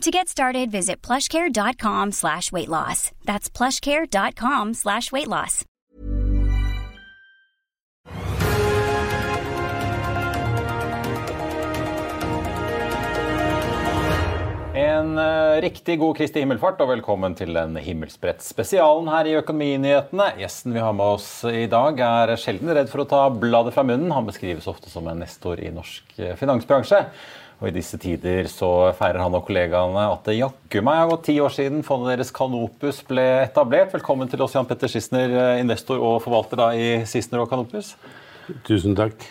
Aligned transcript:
To 0.00 0.10
get 0.10 0.28
started, 0.28 0.70
visit 0.70 1.02
plushcare.com 1.02 2.12
slash 2.12 2.50
weight 2.52 2.68
loss. 2.68 3.10
That's 3.26 3.50
plushcare.com 3.50 4.72
slash 4.72 5.12
weight 5.12 5.28
loss. 5.28 5.66
En 14.72 15.18
uh, 15.18 15.60
riktig 15.60 15.98
god 16.00 16.16
Kristi 16.16 16.40
himmelfart 16.40 16.80
og 16.80 16.94
velkommen 16.94 17.36
til 17.36 17.52
den 17.52 17.76
himmelspredt-spesialen 17.76 19.12
her 19.12 19.28
i 19.28 19.36
Økonominyhetene. 19.42 20.30
Gjesten 20.40 20.72
vi 20.72 20.80
har 20.80 20.96
med 20.96 21.18
oss 21.18 21.28
i 21.44 21.66
dag 21.68 22.00
er 22.00 22.32
sjelden 22.40 22.72
redd 22.72 22.88
for 22.88 23.04
å 23.04 23.08
ta 23.12 23.26
bladet 23.28 23.76
fra 23.76 23.84
munnen. 23.84 24.16
Han 24.16 24.32
beskrives 24.32 24.70
ofte 24.72 24.88
som 24.88 25.12
en 25.12 25.20
nestor 25.20 25.60
i 25.60 25.68
norsk 25.76 26.16
eh, 26.24 26.32
finansbransje. 26.40 27.04
Og 27.60 27.68
I 27.68 27.74
disse 27.76 27.98
tider 28.00 28.46
så 28.48 28.88
feirer 28.96 29.20
han 29.20 29.34
og 29.36 29.44
kollegaene 29.44 30.06
at 30.08 30.24
det 30.24 30.38
jaggu 30.38 30.80
meg 30.84 30.96
har 30.96 31.10
gått 31.10 31.26
ti 31.28 31.34
år 31.44 31.52
siden 31.52 31.82
fondet 31.84 32.14
deres 32.14 32.32
Canopus 32.32 33.02
ble 33.04 33.26
etablert. 33.42 33.92
Velkommen 33.92 34.30
til 34.32 34.40
oss, 34.40 34.54
Jan 34.56 34.68
Petter 34.68 34.88
Schissner, 34.88 35.28
eh, 35.28 35.60
investor 35.60 36.00
og 36.00 36.22
forvalter 36.24 36.56
da 36.56 36.70
i 36.72 36.86
Schissner 37.04 37.42
og 37.42 37.50
Canopus. 37.52 37.92
Tusen 38.64 38.96
takk. 38.96 39.26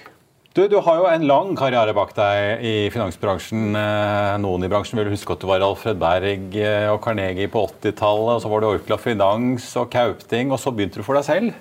Du, 0.54 0.62
du, 0.70 0.78
har 0.86 1.00
jo 1.00 1.08
en 1.10 1.26
lang 1.26 1.56
karriere 1.58 1.96
bak 1.98 2.14
deg 2.18 2.62
i 2.66 2.76
finansbransjen. 2.94 3.74
Eh, 3.80 4.36
noen 4.46 4.68
i 4.68 4.70
bransjen 4.70 5.02
vil 5.02 5.10
huske 5.10 5.34
at 5.34 5.42
du 5.42 5.50
var 5.50 5.66
Alfred 5.66 5.98
Berg 5.98 6.54
eh, 6.62 6.86
og 6.94 7.02
Carnegie 7.02 7.50
på 7.50 7.66
80-tallet. 7.66 8.36
og 8.36 8.46
Så 8.46 8.54
var 8.54 8.62
du 8.62 8.70
Orkla 8.70 9.00
Finans 9.02 9.72
og 9.82 9.90
Kaupting, 9.96 10.54
og 10.54 10.62
så 10.62 10.76
begynte 10.76 11.02
du 11.02 11.08
for 11.08 11.18
deg 11.18 11.26
selv. 11.26 11.58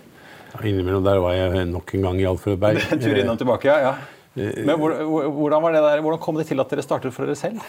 Ja, 0.53 0.61
innimellom 0.61 1.09
der 1.09 1.25
var 1.25 1.33
jeg 1.33 1.65
nok 1.73 1.97
en 1.97 2.09
gang 2.11 2.21
i 2.21 2.29
Alfred 2.29 2.61
Berg. 2.61 2.85
Tur 3.01 3.25
innom 3.25 3.41
tilbake, 3.41 3.73
ja. 3.73 3.89
ja. 3.89 4.18
Men 4.39 4.75
hvordan, 4.79 5.63
var 5.63 5.75
det 5.75 5.85
der, 5.85 6.03
hvordan 6.05 6.23
kom 6.23 6.41
det 6.41 6.49
til 6.51 6.63
at 6.63 6.71
dere 6.73 6.85
startet 6.87 7.15
for 7.15 7.29
dere 7.29 7.39
selv? 7.39 7.63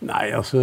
Nei, 0.00 0.30
altså 0.32 0.60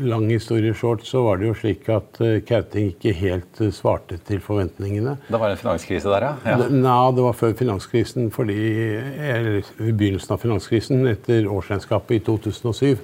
Lang 0.00 0.24
historie 0.32 0.72
short, 0.74 1.04
så 1.06 1.20
var 1.26 1.40
det 1.40 1.50
jo 1.50 1.56
slik 1.58 1.88
at 1.92 2.20
uh, 2.24 2.38
Kauting 2.46 2.90
ikke 2.94 3.12
helt 3.16 3.60
uh, 3.60 3.68
svarte 3.74 4.16
til 4.26 4.40
forventningene. 4.44 5.18
Det 5.28 5.40
var 5.40 5.52
en 5.52 5.60
finanskrise 5.60 6.08
der, 6.08 6.24
ja? 6.24 6.54
ja. 6.54 6.68
Nei, 6.72 7.00
det 7.16 7.26
var 7.26 7.36
før 7.36 7.52
finanskrisen. 7.58 8.30
fordi, 8.32 8.56
eller 8.56 9.60
I 9.60 9.92
begynnelsen 9.92 10.34
av 10.34 10.40
finanskrisen, 10.40 11.04
etter 11.10 11.48
årsregnskapet 11.52 12.16
i 12.16 12.24
2007, 12.26 12.96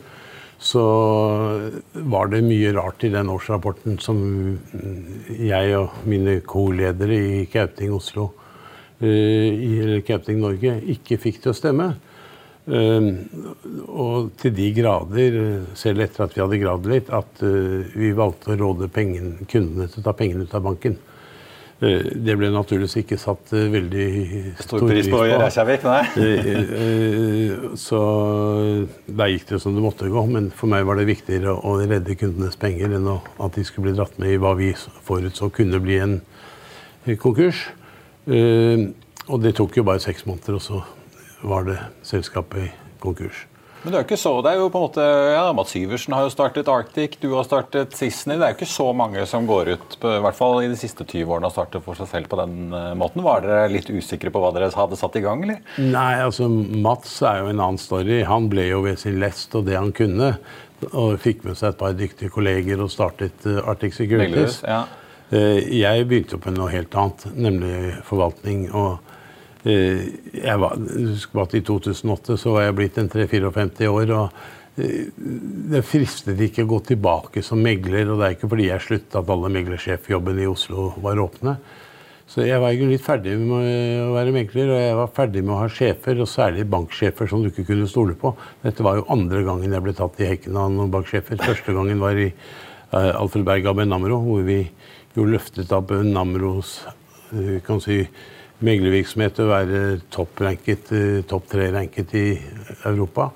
så 0.57 0.87
var 2.09 2.33
det 2.33 2.41
mye 2.47 2.73
rart 2.73 3.05
i 3.05 3.13
den 3.13 3.29
årsrapporten 3.29 3.99
som 4.01 4.19
jeg 5.29 5.77
og 5.77 5.99
mine 6.09 6.39
co-ledere 6.49 7.19
i 7.21 7.45
Kauting 7.53 7.93
Oslo, 7.93 8.31
i 9.05 10.03
Camping 10.07 10.39
Norge, 10.41 10.79
ikke 10.97 11.19
fikk 11.21 11.43
til 11.43 11.53
å 11.53 11.57
stemme. 11.57 11.91
Uh, 12.67 13.13
og 13.87 14.33
til 14.41 14.51
de 14.57 14.71
grader, 14.75 15.37
selv 15.79 16.03
etter 16.03 16.25
at 16.25 16.33
vi 16.35 16.43
hadde 16.43 16.59
gravd 16.59 16.89
litt, 16.91 17.13
at 17.15 17.43
uh, 17.47 17.85
vi 17.95 18.11
valgte 18.17 18.57
å 18.57 18.59
råde 18.59 18.89
pengen, 18.91 19.37
kundene 19.47 19.87
til 19.93 20.03
å 20.03 20.07
ta 20.09 20.17
pengene 20.19 20.49
ut 20.49 20.57
av 20.57 20.65
banken. 20.67 20.99
Det 21.77 22.33
ble 22.41 22.49
naturligvis 22.49 22.95
ikke 23.03 23.19
satt 23.21 23.51
veldig 23.53 24.07
stor 24.65 24.81
pris 24.89 25.11
på. 25.13 25.19
Reykjavik, 25.29 25.83
nei. 25.85 26.07
så 27.85 28.01
der 29.05 29.33
gikk 29.35 29.45
det 29.51 29.61
som 29.61 29.77
det 29.77 29.85
måtte 29.85 30.09
gå. 30.09 30.23
Men 30.33 30.49
for 30.57 30.73
meg 30.73 30.87
var 30.89 30.97
det 30.97 31.05
viktigere 31.11 31.53
å 31.53 31.75
redde 31.83 32.17
kundenes 32.17 32.57
penger 32.57 32.97
enn 32.97 33.11
at 33.13 33.59
de 33.59 33.67
skulle 33.69 33.91
bli 33.91 33.99
dratt 33.99 34.17
med 34.17 34.33
i 34.33 34.41
hva 34.41 34.55
vi 34.57 34.71
forutså 35.05 35.51
kunne 35.53 35.83
bli 35.85 36.01
en 36.01 36.17
konkurs. 37.21 37.67
Og 38.27 39.43
det 39.43 39.53
tok 39.59 39.77
jo 39.79 39.85
bare 39.87 40.03
seks 40.03 40.27
måneder, 40.27 40.59
og 40.59 40.63
så 40.65 40.81
var 41.47 41.69
det 41.69 41.79
selskapet 42.07 42.67
i 42.67 42.71
konkurs. 43.03 43.47
Men 43.87 43.93
det 43.93 43.99
er 43.99 44.03
jo 44.03 44.07
ikke 44.09 44.19
så, 44.19 44.31
det 44.43 44.51
er 44.51 44.59
jo 44.59 44.71
på 44.75 44.81
en 44.81 44.85
måte, 44.89 45.03
ja, 45.31 45.43
Mats 45.55 45.71
Syversen 45.71 46.15
har 46.17 46.25
jo 46.27 46.31
startet 46.33 46.67
Arctic, 46.73 47.13
du 47.23 47.29
har 47.37 47.45
startet 47.47 47.93
Sissener. 47.95 48.41
Det 48.41 48.43
er 48.43 48.51
jo 48.51 48.57
ikke 48.57 48.67
så 48.73 48.87
mange 48.99 49.23
som 49.31 49.47
går 49.47 49.71
ut, 49.77 49.95
i 50.01 50.17
hvert 50.25 50.35
fall 50.35 50.59
i 50.65 50.71
de 50.73 50.79
siste 50.81 51.07
20 51.07 51.31
årene, 51.37 51.47
og 51.47 51.55
starter 51.55 51.85
for 51.85 51.95
seg 51.95 52.09
selv 52.11 52.31
på 52.33 52.41
den 52.41 52.75
uh, 52.75 52.97
måten. 52.99 53.23
Var 53.23 53.45
dere 53.45 53.71
litt 53.71 53.93
usikre 53.95 54.33
på 54.35 54.43
hva 54.43 54.51
dere 54.57 54.73
hadde 54.75 54.99
satt 54.99 55.21
i 55.21 55.23
gang, 55.23 55.45
eller? 55.47 55.63
Nei, 55.79 56.17
altså 56.25 56.49
Mats 56.51 57.15
er 57.23 57.45
jo 57.45 57.53
en 57.53 57.63
annen 57.63 57.79
story. 57.79 58.25
Han 58.27 58.51
ble 58.51 58.67
jo 58.73 58.83
ved 58.89 58.99
sin 59.05 59.21
lest 59.23 59.55
og 59.55 59.69
det 59.71 59.79
han 59.79 59.95
kunne. 59.95 60.35
Og 60.91 61.15
fikk 61.23 61.47
med 61.47 61.55
seg 61.55 61.71
et 61.71 61.81
par 61.85 61.95
dyktige 61.95 62.35
kolleger 62.35 62.83
og 62.83 62.91
startet 62.91 63.47
uh, 63.47 63.63
Arctic 63.71 63.95
Securities. 64.01 64.65
Ja. 64.67 64.83
Uh, 65.33 65.59
jeg 65.75 66.07
begynte 66.07 66.37
jo 66.37 66.43
på 66.43 66.55
noe 66.55 66.71
helt 66.71 66.95
annet, 66.95 67.27
nemlig 67.35 67.77
forvaltning. 68.07 68.69
og 68.73 69.03
jeg 69.67 70.59
var, 70.63 70.77
husk 70.79 71.33
at 71.43 71.57
I 71.59 71.63
2008 71.67 72.37
så 72.39 72.53
var 72.55 72.69
jeg 72.69 72.77
blitt 72.79 72.99
en 73.03 73.09
3-54 73.11 73.89
år. 73.91 74.13
og 74.15 74.77
Det 74.77 75.83
fristet 75.83 76.39
ikke 76.47 76.63
å 76.63 76.71
gå 76.71 76.79
tilbake 76.93 77.43
som 77.43 77.59
megler. 77.59 78.07
og 78.07 78.21
Det 78.21 78.29
er 78.29 78.37
ikke 78.37 78.51
fordi 78.53 78.69
jeg 78.69 78.85
slutta 78.85 79.25
at 79.25 79.33
alle 79.35 79.51
meglersjefjobbene 79.57 80.45
i 80.45 80.47
Oslo 80.53 80.93
var 81.03 81.19
åpne. 81.19 81.57
Så 82.27 82.43
jeg 82.43 82.59
var 82.59 82.75
litt 82.75 83.05
ferdig 83.05 83.37
med 83.39 83.69
å 84.03 84.15
være 84.17 84.33
megler, 84.35 84.71
og 84.71 84.81
jeg 84.83 84.95
var 84.99 85.13
ferdig 85.15 85.43
med 85.45 85.55
å 85.55 85.61
ha 85.61 85.69
sjefer, 85.71 86.19
og 86.19 86.31
særlig 86.31 86.65
banksjefer 86.71 87.31
som 87.31 87.43
du 87.43 87.53
ikke 87.53 87.69
kunne 87.69 87.87
stole 87.91 88.17
på. 88.19 88.33
Dette 88.65 88.83
var 88.83 88.99
jo 88.99 89.07
andre 89.15 89.45
gangen 89.47 89.75
jeg 89.75 89.85
ble 89.85 89.95
tatt 89.95 90.19
i 90.23 90.31
hekken 90.33 90.59
av 90.59 90.73
noen 90.75 90.91
banksjefer. 90.91 91.39
Første 91.39 91.75
gangen 91.75 92.03
var 92.03 92.19
i 92.19 92.33
Alfred 92.91 93.47
Berg 93.47 93.71
AB 93.71 93.85
Namro, 93.87 94.19
hvor 94.27 94.43
vi 94.47 94.65
jo 95.17 95.27
løftet 95.29 95.73
opp 95.75 95.93
Namros 96.05 96.79
kan 97.67 97.81
si, 97.83 98.03
meglervirksomhet 98.65 99.41
å 99.43 99.51
være 99.51 99.81
toppranket, 100.13 100.93
topp 101.29 101.51
tre-ranket 101.51 102.15
i 102.17 102.27
Europa. 102.89 103.31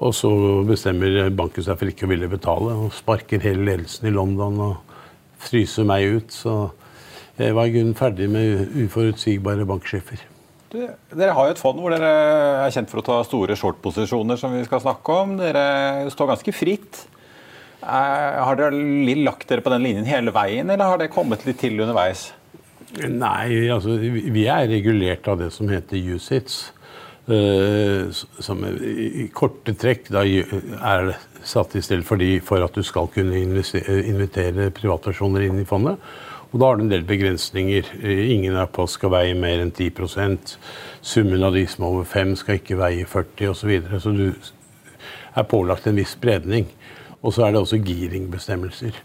Og 0.00 0.14
så 0.14 0.30
bestemmer 0.66 1.28
banken 1.34 1.66
seg 1.66 1.78
for 1.78 1.90
ikke 1.90 2.06
å 2.06 2.12
ville 2.12 2.30
betale, 2.30 2.74
og 2.78 2.94
sparker 2.94 3.42
hele 3.42 3.66
ledelsen 3.66 4.06
i 4.06 4.14
London 4.14 4.60
og 4.62 4.96
fryser 5.42 5.86
meg 5.88 6.16
ut. 6.16 6.34
Så 6.34 6.56
jeg 7.40 7.56
var 7.56 7.66
i 7.66 7.74
grunnen 7.74 7.96
ferdig 7.98 8.28
med 8.30 8.74
uforutsigbare 8.84 9.66
banksjefer. 9.68 10.26
Dere 10.70 11.34
har 11.34 11.48
jo 11.48 11.54
et 11.56 11.58
fond 11.58 11.80
hvor 11.82 11.90
dere 11.90 12.10
er 12.62 12.74
kjent 12.74 12.90
for 12.92 13.02
å 13.02 13.06
ta 13.06 13.16
store 13.26 13.56
short-posisjoner, 13.58 14.38
som 14.38 14.54
vi 14.54 14.62
skal 14.66 14.82
snakke 14.84 15.16
om. 15.24 15.34
Dere 15.40 16.06
står 16.14 16.36
ganske 16.36 16.54
fritt. 16.54 17.02
Har 17.80 18.58
dere 18.58 19.14
lagt 19.24 19.48
dere 19.48 19.64
på 19.64 19.72
den 19.72 19.86
linjen 19.86 20.08
hele 20.08 20.34
veien, 20.34 20.68
eller 20.68 20.92
har 20.92 21.00
det 21.00 21.12
kommet 21.14 21.46
litt 21.48 21.60
til 21.62 21.80
underveis? 21.80 22.30
Nei, 23.06 23.70
altså 23.70 23.94
vi 24.00 24.44
er 24.50 24.68
regulert 24.68 25.28
av 25.30 25.38
det 25.40 25.50
som 25.54 25.70
heter 25.70 25.96
USITS. 26.16 26.60
Uh, 27.30 28.10
som 28.10 28.64
i 28.66 29.28
korte 29.36 29.76
trekk 29.78 30.08
da 30.10 30.24
er 30.26 31.12
satt 31.46 31.76
i 31.78 31.82
stedet 31.84 32.02
for, 32.08 32.18
for 32.42 32.64
at 32.64 32.74
du 32.74 32.82
skal 32.82 33.06
kunne 33.12 33.38
invitere 33.38 34.72
privatpersoner 34.74 35.46
inn 35.46 35.60
i 35.62 35.68
fondet. 35.68 36.00
Og 36.50 36.58
da 36.58 36.66
har 36.66 36.78
du 36.78 36.84
en 36.84 36.90
del 36.90 37.04
begrensninger. 37.06 37.92
Ingen 38.02 38.58
av 38.58 38.74
oss 38.82 38.96
skal 38.98 39.12
veie 39.14 39.36
mer 39.38 39.62
enn 39.62 39.70
10% 39.70 40.56
Summen 41.06 41.44
av 41.46 41.54
de 41.54 41.62
som 41.70 41.84
er 41.84 41.92
over 41.94 42.08
5 42.10 42.34
skal 42.40 42.58
ikke 42.58 42.80
veie 42.80 43.06
40 43.06 43.52
osv. 43.52 43.60
Så, 43.60 43.68
videre. 43.70 44.00
så 44.02 44.10
du 44.10 44.26
er 45.38 45.46
pålagt 45.46 45.86
en 45.86 46.00
viss 46.00 46.16
spredning. 46.16 46.66
Og 47.20 47.34
så 47.36 47.46
er 47.46 47.52
det 47.52 47.60
også 47.60 47.80
giringbestemmelser. 47.84 48.96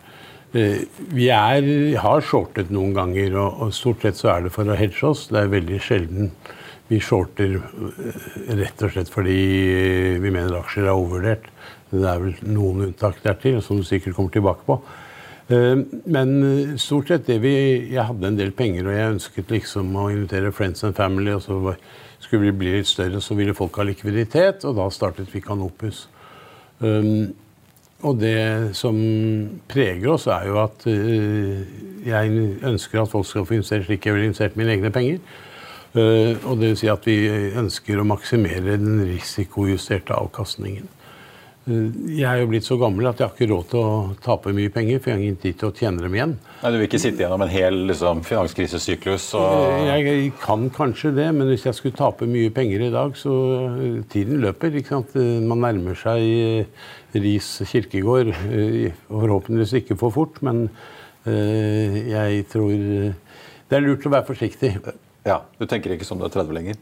Vi 0.55 1.25
er, 1.35 1.65
har 1.99 2.21
shortet 2.23 2.69
noen 2.71 2.93
ganger, 2.95 3.33
og, 3.41 3.73
stort 3.75 4.05
sett 4.05 4.19
så 4.19 4.29
er 4.31 4.45
det 4.45 4.53
for 4.55 4.69
å 4.69 4.77
hedge 4.79 5.03
oss. 5.09 5.25
Det 5.27 5.41
er 5.41 5.51
veldig 5.51 5.81
sjelden 5.83 6.31
vi 6.87 6.99
shorter 7.01 7.57
rett 8.59 8.83
og 8.85 8.93
slett 8.93 9.09
fordi 9.09 9.39
vi 10.21 10.29
mener 10.29 10.59
aksjer 10.59 10.85
er 10.85 10.93
overvurdert. 10.93 11.49
Det 11.89 12.05
er 12.07 12.21
vel 12.21 12.37
noen 12.45 12.87
unntak 12.89 13.19
dertil, 13.23 13.59
som 13.65 13.81
du 13.81 13.87
sikkert 13.87 14.15
kommer 14.17 14.33
tilbake 14.33 14.65
på. 14.67 14.79
Eh, 15.53 15.81
men 16.09 16.31
stort 16.81 17.11
sett 17.11 17.27
det 17.27 17.37
vi 17.43 17.53
Jeg 17.93 18.07
hadde 18.07 18.27
en 18.27 18.37
del 18.37 18.51
penger, 18.51 18.87
og 18.87 18.95
jeg 18.95 19.13
ønsket 19.15 19.53
liksom 19.53 19.93
å 19.95 20.09
invitere 20.13 20.53
friends 20.55 20.83
and 20.83 20.95
family. 20.95 21.33
og 21.33 21.41
så 21.41 21.75
skulle 22.19 22.47
vi 22.47 22.57
bli 22.57 22.77
litt 22.77 22.87
større, 22.87 23.21
så 23.21 23.35
ville 23.35 23.53
folk 23.53 23.75
ha 23.77 23.83
likviditet, 23.83 24.65
og 24.65 24.75
da 24.79 24.89
startet 24.89 25.33
vi 25.33 25.41
Kanopus. 25.41 26.07
Um, 26.79 27.33
og 28.03 28.19
det 28.19 28.75
som 28.75 28.97
preger 29.71 30.11
oss, 30.11 30.27
er 30.27 30.49
jo 30.49 30.59
at 30.63 30.85
uh, 30.89 31.61
jeg 32.05 32.47
ønsker 32.65 33.01
at 33.01 33.11
folk 33.11 33.27
skal 33.29 33.47
få 33.47 33.57
investert 33.57 33.87
slik 33.87 34.05
jeg 34.05 34.13
ville 34.15 34.29
investert 34.29 34.57
mine 34.59 34.75
egne 34.75 34.91
penger. 34.93 35.21
Uh, 35.95 36.35
og 36.43 36.59
det 36.59 36.73
vil 36.73 36.79
si 36.81 36.91
at 36.91 37.07
vi 37.07 37.17
ønsker 37.55 38.01
å 38.01 38.07
maksimere 38.07 38.75
den 38.75 38.99
risikojusterte 39.07 40.17
avkastningen. 40.17 40.89
Eh, 41.65 41.85
jeg 42.19 42.25
er 42.29 42.43
jo 42.43 42.49
blitt 42.51 42.65
så 42.67 42.77
gammel 42.77 43.07
at 43.09 43.21
jeg 43.21 43.25
har 43.25 43.33
ikke 43.33 43.49
råd 43.49 43.69
til 43.71 43.81
å 43.81 43.93
tape 44.23 44.53
mye 44.55 44.71
penger. 44.73 44.99
For 45.01 45.11
jeg 45.11 45.17
har 45.17 45.23
ingen 45.23 45.39
tid 45.41 45.57
til 45.59 45.71
å 45.71 45.75
tjene 45.75 46.03
dem 46.03 46.17
igjen. 46.17 46.35
Nei, 46.61 46.71
Du 46.71 46.77
vil 46.77 46.87
ikke 46.87 47.01
sitte 47.01 47.23
gjennom 47.23 47.45
en 47.45 47.53
hel 47.53 47.79
liksom, 47.89 48.21
finanskrisesyklus? 48.27 49.27
Og... 49.39 49.55
Eh, 49.85 50.03
jeg 50.05 50.33
kan 50.43 50.67
kanskje 50.73 51.13
det, 51.17 51.29
men 51.37 51.49
hvis 51.49 51.65
jeg 51.65 51.77
skulle 51.77 51.97
tape 51.97 52.29
mye 52.29 52.53
penger 52.53 52.85
i 52.85 52.91
dag, 52.93 53.17
så 53.17 53.37
eh, 53.71 54.03
tiden 54.13 54.43
løper. 54.43 54.77
ikke 54.77 54.93
sant? 54.93 55.15
Man 55.15 55.63
nærmer 55.65 55.97
seg 55.97 56.69
Ris 57.15 57.49
kirkegård. 57.71 58.33
Forhåpentligvis 59.09 59.79
ikke 59.81 59.97
for 59.99 60.13
fort, 60.13 60.41
men 60.45 60.67
jeg 61.25 62.43
tror 62.51 62.73
det 62.75 63.73
er 63.73 63.81
lurt 63.81 64.03
å 64.05 64.11
være 64.13 64.27
forsiktig. 64.27 64.75
Ja, 65.25 65.39
Du 65.57 65.65
tenker 65.65 65.95
ikke 65.95 66.05
som 66.05 66.19
du 66.21 66.27
er 66.27 66.33
30 66.33 66.53
lenger? 66.53 66.77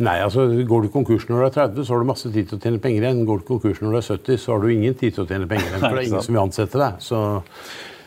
Nei, 0.00 0.16
altså 0.24 0.46
Går 0.64 0.86
du 0.86 0.92
konkurs 0.94 1.26
når 1.28 1.42
du 1.42 1.46
er 1.46 1.54
30, 1.58 1.84
så 1.84 1.92
har 1.92 2.02
du 2.02 2.08
masse 2.08 2.32
tid 2.32 2.48
til 2.48 2.56
å 2.56 2.62
tjene 2.62 2.80
penger 2.82 3.04
igjen. 3.04 3.22
Går 3.28 3.42
du 3.42 3.46
konkurs 3.50 3.82
når 3.82 3.92
du 3.92 4.00
er 4.00 4.06
70, 4.06 4.40
så 4.40 4.54
har 4.54 4.64
du 4.64 4.72
ingen 4.72 4.96
tid 4.96 5.16
til 5.16 5.26
å 5.26 5.28
tjene 5.28 5.48
penger 5.50 5.68
igjen. 5.68 5.82
For 5.82 5.96
det 5.96 6.02
er 6.04 6.08
ingen 6.08 6.26
som 6.26 6.36
vil 6.36 6.42
ansette 6.46 6.80
deg. 6.80 7.02
Så 7.04 7.22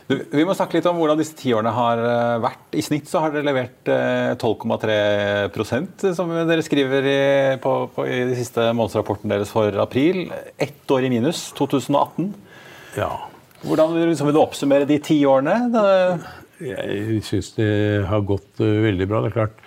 du, 0.04 0.18
vi 0.34 0.44
må 0.44 0.52
snakke 0.52 0.76
litt 0.76 0.88
om 0.90 0.98
hvordan 1.00 1.16
disse 1.16 1.36
tiårene 1.38 1.70
har 1.72 2.02
eh, 2.04 2.34
vært. 2.44 2.64
I 2.76 2.82
snitt 2.84 3.08
så 3.08 3.22
har 3.24 3.32
dere 3.32 3.46
levert 3.46 3.88
12,3 4.42 4.96
eh, 4.98 6.10
som 6.18 6.32
dere 6.34 6.64
skriver 6.66 7.08
i, 7.08 7.20
på, 7.62 7.76
på, 7.94 8.04
i 8.04 8.18
de 8.28 8.36
siste 8.36 8.66
månedsrapporten 8.76 9.32
deres 9.32 9.52
for 9.54 9.78
april. 9.80 10.26
Ett 10.60 10.92
år 10.92 11.06
i 11.06 11.12
minus, 11.14 11.46
2018. 11.56 12.28
Ja. 12.98 13.12
Hvordan 13.64 13.96
liksom, 14.10 14.28
vil 14.28 14.36
du 14.36 14.42
oppsummere 14.42 14.88
de 14.90 14.98
ti 15.00 15.22
årene? 15.24 15.56
Jeg 16.60 17.22
syns 17.24 17.54
det 17.56 17.72
har 18.10 18.28
gått 18.28 18.60
veldig 18.60 19.08
bra. 19.08 19.22
Det 19.24 19.32
er 19.32 19.38
klart, 19.38 19.63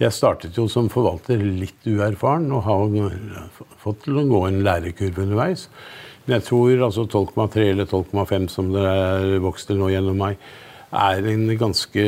jeg 0.00 0.14
startet 0.14 0.56
jo 0.58 0.66
som 0.70 0.88
forvalter 0.90 1.38
litt 1.38 1.86
uerfaren 1.86 2.48
og 2.54 2.64
har 2.66 3.12
fått 3.82 4.04
til 4.06 4.18
å 4.18 4.26
gå 4.26 4.40
en 4.48 4.62
lærekurve 4.66 5.22
underveis. 5.22 5.68
Men 6.24 6.38
jeg 6.38 6.46
tror 6.48 6.86
altså 6.86 7.04
12,3 7.06 7.66
eller 7.70 7.86
12,5 7.86 8.48
som 8.50 8.72
det 8.74 8.84
er 8.88 9.42
vokst 9.44 9.68
til 9.68 9.78
nå 9.78 9.92
gjennom 9.92 10.18
meg, 10.18 10.40
er 10.94 11.26
en 11.26 11.46
ganske 11.58 12.02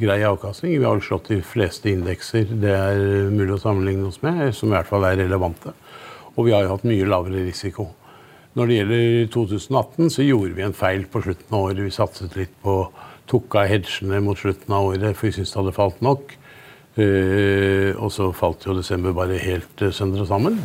grei 0.00 0.18
avkastning. 0.26 0.78
Vi 0.78 0.86
har 0.86 1.02
slått 1.04 1.30
de 1.32 1.40
fleste 1.42 1.90
indekser 1.90 2.50
det 2.62 2.74
er 2.74 3.30
mulig 3.34 3.56
å 3.56 3.62
sammenligne 3.62 4.08
oss 4.10 4.20
med, 4.22 4.48
som 4.54 4.70
i 4.70 4.76
hvert 4.76 4.90
fall 4.90 5.06
er 5.08 5.18
relevante. 5.20 5.74
Og 6.36 6.46
vi 6.46 6.54
har 6.54 6.64
jo 6.64 6.74
hatt 6.76 6.86
mye 6.86 7.08
lavere 7.08 7.44
risiko. 7.46 7.90
Når 8.58 8.66
det 8.66 8.76
gjelder 8.80 9.30
2018, 9.34 10.10
så 10.10 10.26
gjorde 10.26 10.56
vi 10.56 10.66
en 10.66 10.74
feil 10.74 11.06
på 11.10 11.22
slutten 11.22 11.54
av 11.54 11.68
året. 11.68 11.84
Vi 11.86 11.94
satset 11.94 12.38
litt 12.38 12.54
på 12.64 12.80
tok 13.30 13.54
av 13.60 13.68
hedgene 13.70 14.18
mot 14.26 14.38
slutten 14.38 14.74
av 14.74 14.90
året, 14.90 15.14
for 15.14 15.28
vi 15.28 15.36
syntes 15.36 15.52
det 15.52 15.60
hadde 15.60 15.76
falt 15.76 16.00
nok. 16.02 16.34
Uh, 17.00 17.96
og 18.02 18.10
så 18.12 18.26
falt 18.36 18.66
jo 18.66 18.74
desember 18.76 19.14
bare 19.16 19.38
helt 19.40 19.84
uh, 19.84 19.92
sønder 19.94 20.24
og 20.24 20.28
sammen. 20.28 20.58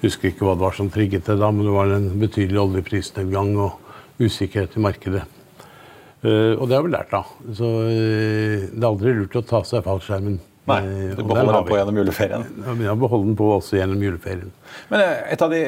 Husker 0.00 0.32
ikke 0.32 0.46
hva 0.46 0.56
det 0.56 0.64
var 0.64 0.74
som 0.74 0.88
trigget 0.90 1.28
det 1.28 1.36
da, 1.38 1.50
men 1.52 1.68
det 1.68 1.74
var 1.74 1.92
en 1.94 2.08
betydelig 2.18 2.62
oljeprisnedgang 2.64 3.52
og 3.60 3.76
usikkerhet 4.18 4.74
i 4.74 4.82
markedet. 4.82 5.22
Uh, 6.24 6.56
og 6.56 6.66
det 6.66 6.78
har 6.78 6.82
vi 6.86 6.92
lært 6.94 7.14
av. 7.14 7.30
Så 7.54 7.70
det 7.86 8.80
er 8.80 8.88
aldri 8.88 9.14
lurt 9.20 9.38
å 9.38 9.44
ta 9.46 9.62
seg 9.68 9.84
fallskjermen. 9.86 10.40
Nei, 10.66 10.80
du 11.14 11.22
beholder 11.22 11.60
den 11.60 11.68
på 11.68 11.76
gjennom 11.78 11.98
juleferien? 12.00 12.46
Ja, 12.82 12.96
beholder 12.98 13.28
den 13.28 13.38
på 13.38 13.52
også 13.60 13.76
gjennom 13.78 14.00
juleferien. 14.02 14.50
Men 14.90 15.04
et 15.30 15.44
av 15.44 15.52
de 15.52 15.60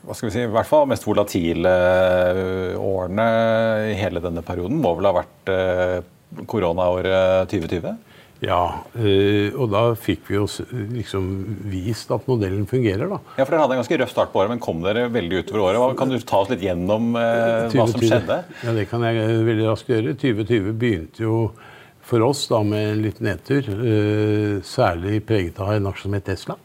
hva 0.00 0.16
skal 0.16 0.26
vi 0.26 0.34
si, 0.34 0.42
i 0.42 0.50
hvert 0.50 0.66
fall 0.66 0.88
mest 0.90 1.06
volatile 1.06 1.70
årene 2.80 3.26
i 3.92 3.98
hele 4.00 4.24
denne 4.24 4.42
perioden 4.42 4.80
må 4.82 4.96
vel 4.98 5.06
ha 5.06 5.14
vært 5.20 5.52
koronaåret 6.50 7.52
2020? 7.52 7.94
Ja, 8.40 8.86
eh, 8.96 9.52
og 9.52 9.68
da 9.72 9.82
fikk 10.00 10.30
vi 10.30 10.38
jo 10.38 10.46
liksom 10.94 11.26
vist 11.68 12.08
at 12.14 12.24
modellen 12.30 12.64
fungerer, 12.68 13.10
da. 13.10 13.18
Ja, 13.36 13.44
for 13.44 13.52
Dere 13.52 13.66
hadde 13.66 13.76
en 13.76 13.82
ganske 13.82 13.98
røff 14.00 14.14
start 14.14 14.32
på 14.32 14.40
året, 14.40 14.54
men 14.54 14.62
kom 14.64 14.80
dere 14.84 15.10
veldig 15.12 15.42
utover 15.42 15.66
året. 15.66 15.98
Kan 16.00 16.08
du 16.12 16.16
ta 16.24 16.40
oss 16.40 16.52
litt 16.52 16.64
gjennom 16.64 17.10
eh, 17.20 17.66
20, 17.68 17.76
hva 17.76 17.86
som 17.92 18.06
skjedde? 18.06 18.38
Ja, 18.64 18.74
Det 18.78 18.86
kan 18.88 19.04
jeg 19.04 19.20
eh, 19.26 19.34
veldig 19.50 19.66
raskt 19.68 19.92
gjøre. 19.92 20.16
2020 20.24 20.72
begynte 20.80 21.26
jo 21.26 21.34
for 22.10 22.24
oss 22.26 22.46
da 22.48 22.62
med 22.64 22.94
en 22.94 23.04
liten 23.04 23.28
nedtur. 23.28 23.68
Eh, 23.76 24.56
særlig 24.64 25.20
preget 25.28 25.60
av 25.60 25.74
en 25.76 25.90
aksje 25.92 26.08
som 26.08 26.16
het 26.16 26.28
Tesla. 26.30 26.56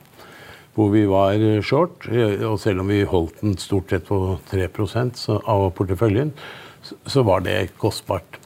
Hvor 0.76 0.90
vi 0.96 1.04
var 1.12 1.44
short. 1.64 2.08
Eh, 2.08 2.40
og 2.48 2.56
selv 2.64 2.86
om 2.86 2.96
vi 2.96 3.04
holdt 3.04 3.44
den 3.44 3.60
stort 3.60 3.92
sett 3.92 4.08
på 4.08 4.38
3% 4.48 5.28
av 5.44 5.68
porteføljen, 5.76 6.32
så 7.04 7.28
var 7.28 7.44
det 7.44 7.74
kostbart. 7.82 8.40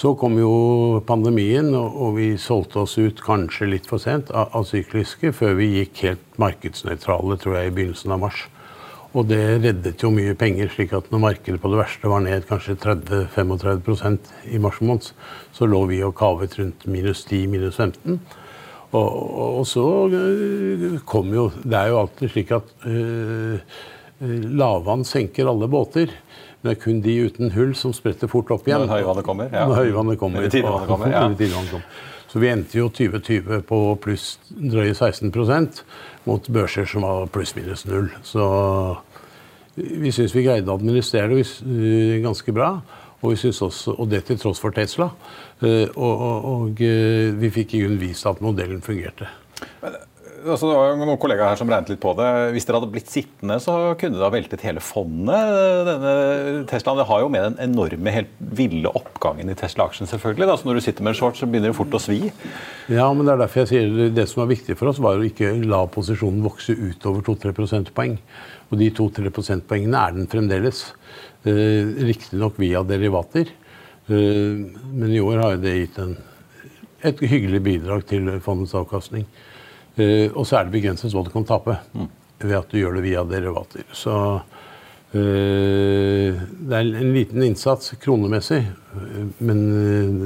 Så 0.00 0.14
kom 0.16 0.38
jo 0.40 1.02
pandemien, 1.04 1.74
og 1.76 2.14
vi 2.16 2.30
solgte 2.40 2.86
oss 2.86 2.94
ut 2.96 3.18
kanskje 3.20 3.66
litt 3.68 3.88
for 3.90 4.00
sent 4.00 4.30
av, 4.32 4.62
sykliske, 4.64 5.34
før 5.36 5.58
vi 5.58 5.66
gikk 5.74 6.00
helt 6.06 6.38
markedsnøytrale, 6.40 7.36
tror 7.42 7.58
jeg, 7.58 7.68
i 7.68 7.74
begynnelsen 7.76 8.14
av 8.16 8.22
mars. 8.22 8.46
Og 9.12 9.26
det 9.28 9.42
reddet 9.60 10.00
jo 10.00 10.12
mye 10.14 10.32
penger, 10.40 10.70
slik 10.72 10.94
at 10.96 11.10
når 11.12 11.24
markedet 11.26 11.60
på 11.60 11.72
det 11.72 11.82
verste 11.82 12.08
var 12.08 12.24
ned 12.24 12.48
kanskje 12.48 12.78
30-35 12.80 14.16
i 14.48 14.62
mars 14.62 14.80
måned, 14.80 15.10
så 15.52 15.68
lå 15.68 15.82
vi 15.90 16.00
og 16.06 16.16
kavet 16.16 16.56
rundt 16.62 16.86
minus 16.88 17.26
10, 17.26 17.44
minus 17.52 17.76
15. 17.76 18.16
Og, 18.96 19.08
og, 19.60 19.64
så 19.68 19.84
øh, 20.08 20.96
kom 21.06 21.28
jo 21.30 21.50
Det 21.62 21.76
er 21.78 21.92
jo 21.92 22.00
alltid 22.00 22.32
slik 22.32 22.48
at 22.56 22.72
øh, 22.90 23.60
lavvann 24.20 25.04
senker 25.06 25.50
alle 25.50 25.68
båter. 25.70 26.10
Det 26.60 26.74
er 26.74 26.78
kun 26.80 27.00
de 27.00 27.16
uten 27.24 27.52
hull 27.54 27.74
som 27.78 27.92
spretter 27.96 28.28
fort 28.28 28.50
opp 28.52 28.66
igjen. 28.68 28.84
Når 28.84 29.00
høyvannet 29.00 29.26
kommer? 29.26 29.52
Ja. 29.52 29.66
Når 29.70 29.84
høyvannet 29.86 30.20
kommer. 30.20 30.42
Eller 30.42 30.52
tidligvannet 30.52 30.90
kommer, 30.90 31.12
ja. 31.14 31.22
Kommer. 31.56 31.84
Så 32.30 32.38
vi 32.38 32.50
endte 32.52 32.78
jo 32.78 32.90
2020 32.94 33.62
på 33.66 33.78
pluss 34.04 34.26
drøye 34.50 34.92
16% 34.92 35.80
mot 36.28 36.50
børser 36.52 36.86
som 36.86 37.06
var 37.06 37.30
pluss-minus 37.32 37.86
null. 37.88 38.10
Så 38.22 38.44
vi 39.74 40.12
syns 40.14 40.34
vi 40.36 40.44
greide 40.44 40.70
å 40.70 40.76
administrere 40.78 41.32
det 41.32 41.46
eh, 41.64 42.20
ganske 42.22 42.54
bra. 42.54 42.74
Og, 43.20 43.34
vi 43.34 43.50
også, 43.50 43.96
og 43.96 44.06
det 44.08 44.22
til 44.28 44.38
tross 44.40 44.60
for 44.62 44.72
Tesla. 44.76 45.10
Eh, 45.60 45.88
og, 45.90 46.12
og, 46.12 46.46
og 46.52 46.84
eh, 46.84 47.32
vi 47.40 47.50
fikk 47.52 47.74
i 47.76 47.82
grunnen 47.84 48.00
vist 48.00 48.28
at 48.28 48.40
modellen 48.44 48.84
fungerte. 48.84 49.28
Men 49.82 49.98
altså, 50.44 50.68
det 50.70 50.76
var 50.76 50.96
noen 50.98 51.18
kollegaer 51.20 51.52
her 51.52 51.58
som 51.60 51.70
regnet 51.70 51.92
litt 51.92 52.00
på 52.02 52.12
det. 52.18 52.28
Hvis 52.54 52.66
dere 52.66 52.80
hadde 52.80 52.90
blitt 52.94 53.10
sittende, 53.12 53.56
så 53.62 53.74
kunne 54.00 54.18
det 54.18 54.24
ha 54.24 54.30
veltet 54.32 54.64
hele 54.66 54.82
fondet. 54.84 55.52
Denne 55.88 56.12
Teslaen 56.70 57.00
det 57.00 57.06
har 57.08 57.22
jo 57.24 57.30
med 57.32 57.46
den 57.46 57.58
enorme, 57.66 58.14
helt 58.14 58.32
ville 58.60 58.92
oppgangen 59.00 59.52
i 59.52 59.56
Tesla-aksjen, 59.58 60.08
selvfølgelig. 60.10 60.48
Da. 60.50 60.56
Så 60.60 60.68
når 60.68 60.80
du 60.80 60.84
sitter 60.86 61.06
med 61.06 61.14
en 61.14 61.18
short, 61.20 61.38
så 61.38 61.48
begynner 61.50 61.72
det 61.72 61.78
fort 61.78 61.96
å 61.96 62.02
svi. 62.02 62.18
Ja, 62.92 63.10
men 63.12 63.26
det 63.26 63.34
er 63.34 63.42
derfor 63.44 63.64
jeg 63.64 63.72
sier 63.72 64.14
det 64.16 64.26
som 64.30 64.44
var 64.44 64.50
viktig 64.52 64.78
for 64.80 64.92
oss, 64.92 65.02
var 65.02 65.20
å 65.20 65.26
ikke 65.26 65.52
la 65.66 65.82
posisjonen 65.92 66.44
vokse 66.46 66.76
utover 66.78 67.26
2-3 67.26 67.54
prosentpoeng. 67.56 68.16
Og 68.70 68.80
de 68.80 68.90
2-3 68.94 69.34
prosentpoengene 69.34 70.06
er 70.06 70.16
den 70.16 70.30
fremdeles. 70.30 70.86
Eh, 71.44 71.92
Riktignok 72.08 72.58
via 72.60 72.84
derivater. 72.86 73.52
Eh, 74.08 74.56
men 74.94 75.12
i 75.12 75.22
år 75.22 75.44
har 75.44 75.60
det 75.60 75.76
gitt 75.78 76.02
en, 76.02 76.16
et 77.04 77.22
hyggelig 77.22 77.62
bidrag 77.66 78.04
til 78.08 78.32
fondets 78.44 78.76
avkastning. 78.78 79.28
Uh, 80.00 80.30
og 80.32 80.46
så 80.48 80.60
er 80.60 80.66
det 80.66 80.76
begrenset 80.78 81.12
hva 81.14 81.26
du 81.26 81.32
kan 81.32 81.46
tape 81.48 81.76
mm. 81.92 82.08
ved 82.46 82.56
at 82.62 82.72
du 82.72 82.80
gjør 82.80 82.98
det 82.98 83.04
via 83.04 83.24
derivater. 83.28 83.84
Så 83.92 84.14
uh, 84.40 84.46
det 85.12 86.78
er 86.78 86.80
en 86.80 87.12
liten 87.14 87.42
innsats 87.44 87.92
kronemessig, 88.00 88.62
men 89.42 89.60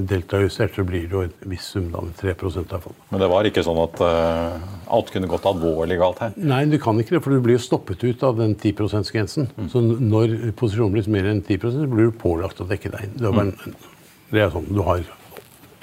deltajustert 0.08 0.76
så 0.76 0.84
blir 0.86 1.08
det 1.08 1.16
jo 1.16 1.24
en 1.24 1.34
viss 1.50 1.70
sum, 1.74 1.88
da, 1.92 2.04
3 2.20 2.34
av 2.36 2.84
fondet. 2.84 3.02
Men 3.10 3.24
det 3.24 3.30
var 3.32 3.48
ikke 3.48 3.64
sånn 3.64 3.80
at 3.82 4.04
alt 4.04 5.10
kunne 5.12 5.28
gått 5.30 5.48
alvorlig 5.48 5.98
galt 6.00 6.22
her? 6.22 6.36
Nei, 6.36 6.62
du 6.70 6.78
kan 6.80 7.00
ikke 7.00 7.16
det, 7.16 7.22
for 7.24 7.34
du 7.34 7.42
blir 7.44 7.58
jo 7.58 7.64
stoppet 7.64 8.04
ut 8.04 8.24
av 8.24 8.38
den 8.40 8.54
10 8.54 8.86
%-grensen. 8.86 9.50
Mm. 9.56 9.68
Så 9.72 9.82
når 9.84 10.36
posisjonen 10.60 10.96
blir 10.96 11.10
mer 11.12 11.32
enn 11.32 11.42
10 11.44 11.64
så 11.64 11.88
blir 11.88 12.12
du 12.12 12.16
pålagt 12.20 12.60
å 12.60 12.68
dekke 12.68 12.92
deg 12.94 13.08
inn. 13.08 13.16
Det, 13.20 13.32
mm. 13.32 13.76
det 14.32 14.44
er 14.44 14.52
sånn, 14.54 14.68
Du 14.72 14.84
har 14.86 15.04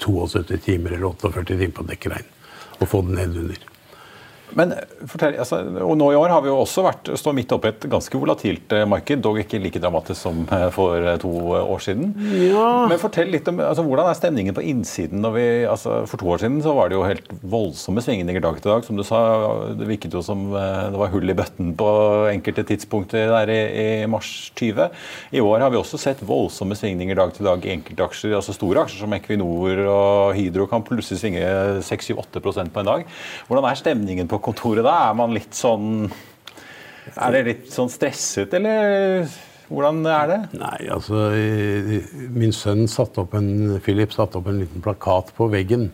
72 0.02 0.58
timer 0.64 0.96
eller 0.96 1.14
48 1.14 1.58
timer 1.58 1.74
på 1.76 1.84
å 1.84 1.90
dekke 1.90 2.14
deg 2.14 2.24
inn 2.24 2.32
og 2.82 2.88
få 2.90 3.02
den 3.06 3.14
ned 3.18 3.36
under. 3.38 3.71
Men 4.58 4.74
fortell, 5.08 5.36
altså, 5.40 5.60
og 5.84 5.94
nå 5.98 6.10
i 6.12 6.18
år 6.18 6.32
har 6.34 6.42
vi 6.44 6.50
jo 6.50 6.58
også 6.62 6.84
vært, 6.84 7.10
stått 7.18 7.36
midt 7.36 7.52
oppe 7.54 7.70
i 7.70 7.72
et 7.72 7.86
ganske 7.92 8.18
volatilt 8.20 8.74
eh, 8.76 8.84
marked. 8.88 9.22
Dog 9.24 9.40
ikke 9.40 9.60
like 9.62 9.80
dramatisk 9.82 10.20
som 10.20 10.42
eh, 10.52 10.68
for 10.74 11.00
eh, 11.00 11.18
to 11.22 11.30
år 11.62 11.82
siden. 11.84 12.12
Ja. 12.50 12.66
Men 12.90 13.00
fortell 13.00 13.32
litt 13.32 13.48
om 13.50 13.62
altså, 13.64 13.84
hvordan 13.86 14.10
er 14.10 14.18
stemningen 14.18 14.56
på 14.56 14.64
innsiden? 14.68 15.22
Når 15.24 15.36
vi, 15.36 15.46
altså, 15.70 16.02
for 16.10 16.20
to 16.20 16.28
år 16.34 16.42
siden 16.44 16.60
så 16.64 16.74
var 16.76 16.90
det 16.90 16.98
jo 16.98 17.06
helt 17.06 17.32
voldsomme 17.40 18.04
svingninger 18.04 18.44
dag 18.44 18.60
til 18.60 18.74
dag. 18.74 18.86
Som 18.86 19.00
du 19.00 19.04
sa, 19.06 19.22
det 19.78 19.88
virket 19.88 20.16
jo 20.16 20.24
som 20.24 20.44
det 20.52 21.00
var 21.00 21.12
hull 21.14 21.32
i 21.32 21.36
bøtten 21.36 21.72
på 21.78 21.88
enkelte 22.32 22.66
tidspunkter 22.68 23.32
der 23.32 23.52
i, 23.52 23.60
i 23.82 23.88
mars 24.10 24.52
20. 24.58 24.90
I 25.32 25.42
år 25.42 25.64
har 25.64 25.72
vi 25.72 25.80
også 25.80 26.00
sett 26.00 26.22
voldsomme 26.26 26.76
svingninger 26.78 27.16
dag 27.18 27.32
til 27.36 27.48
dag 27.48 27.64
i 27.64 27.72
enkeltaksjer. 27.76 28.36
altså 28.36 28.54
Store 28.56 28.84
aksjer 28.84 29.04
som 29.06 29.16
Equinor 29.16 29.84
og 29.86 30.36
Hydro 30.36 30.68
kan 30.70 30.84
plutselig 30.86 31.22
svinge 31.22 31.42
6-8 31.86 32.42
på 32.42 32.54
en 32.60 32.90
dag. 32.90 33.06
Hvordan 33.48 33.68
er 33.68 33.78
stemningen 33.80 34.30
på 34.30 34.41
kontoret 34.44 34.84
da? 34.86 34.98
Er 35.08 35.16
man 35.18 35.34
litt 35.34 35.56
sånn 35.56 36.10
Er 37.12 37.34
det 37.34 37.42
litt 37.48 37.72
sånn 37.72 37.90
stresset, 37.90 38.52
eller 38.54 39.26
hvordan 39.72 40.02
er 40.06 40.28
det? 40.30 40.40
Nei, 40.60 40.78
altså 40.92 41.30
Min 42.34 42.54
sønn 42.54 42.86
satte 42.90 43.24
opp 43.24 43.34
en, 43.38 43.78
Philip 43.84 44.14
satte 44.14 44.38
opp 44.38 44.50
en 44.50 44.60
liten 44.62 44.84
plakat 44.84 45.32
på 45.36 45.48
veggen 45.52 45.88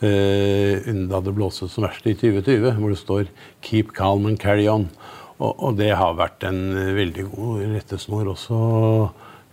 eh, 0.00 0.80
da 1.10 1.20
det 1.24 1.34
blåste 1.36 1.68
som 1.70 1.86
verst 1.86 2.06
i 2.08 2.16
2020, 2.16 2.80
hvor 2.80 2.94
det 2.94 3.00
står 3.00 3.28
'Keep 3.62 3.94
calm 3.94 4.26
and 4.26 4.40
carry 4.40 4.66
on'. 4.68 4.88
Og, 5.38 5.52
og 5.58 5.76
det 5.76 5.92
har 5.98 6.18
vært 6.18 6.44
en 6.46 6.74
veldig 6.96 7.24
god 7.34 7.62
rettesnor 7.74 8.28
også 8.34 8.58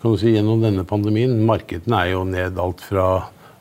kan 0.01 0.15
du 0.15 0.17
si, 0.17 0.31
gjennom 0.33 0.63
denne 0.63 0.83
pandemien. 0.87 1.33
Markedene 1.45 1.99
er 2.01 2.15
jo 2.15 2.23
ned 2.25 2.57
alt 2.61 2.81
fra 2.81 3.05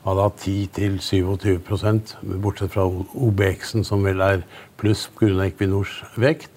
hadde 0.05 0.25
hatt 0.25 0.41
10 0.41 0.71
til 0.77 0.97
27% 1.01 2.15
bortsett 2.41 2.73
fra 2.73 2.87
OBX-en, 2.87 3.85
som 3.85 4.05
vel 4.05 4.23
er 4.25 4.45
pluss 4.81 5.07
pga. 5.17 5.45
Equinors 5.45 6.01
vekt. 6.19 6.51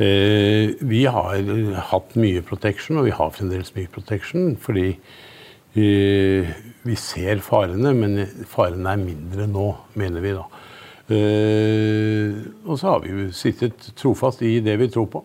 Eh, 0.00 0.72
vi 0.80 1.04
har 1.06 1.44
hatt 1.92 2.16
mye 2.18 2.42
protection, 2.42 2.98
og 2.98 3.06
vi 3.06 3.14
har 3.14 3.34
fremdeles 3.36 3.74
mye 3.76 3.90
protection, 3.92 4.56
fordi 4.58 4.88
eh, 5.76 6.50
vi 6.82 6.96
ser 6.98 7.44
farene, 7.44 7.94
men 7.94 8.24
farene 8.50 8.96
er 8.96 9.04
mindre 9.04 9.46
nå, 9.50 9.68
mener 10.00 10.24
vi 10.24 10.34
da. 10.34 10.48
Eh, 11.14 12.42
og 12.64 12.80
så 12.80 12.94
har 12.94 13.04
vi 13.04 13.12
jo 13.12 13.30
sittet 13.36 13.92
trofast 14.00 14.42
i 14.42 14.56
det 14.64 14.78
vi 14.80 14.90
tror 14.90 15.10
på, 15.12 15.24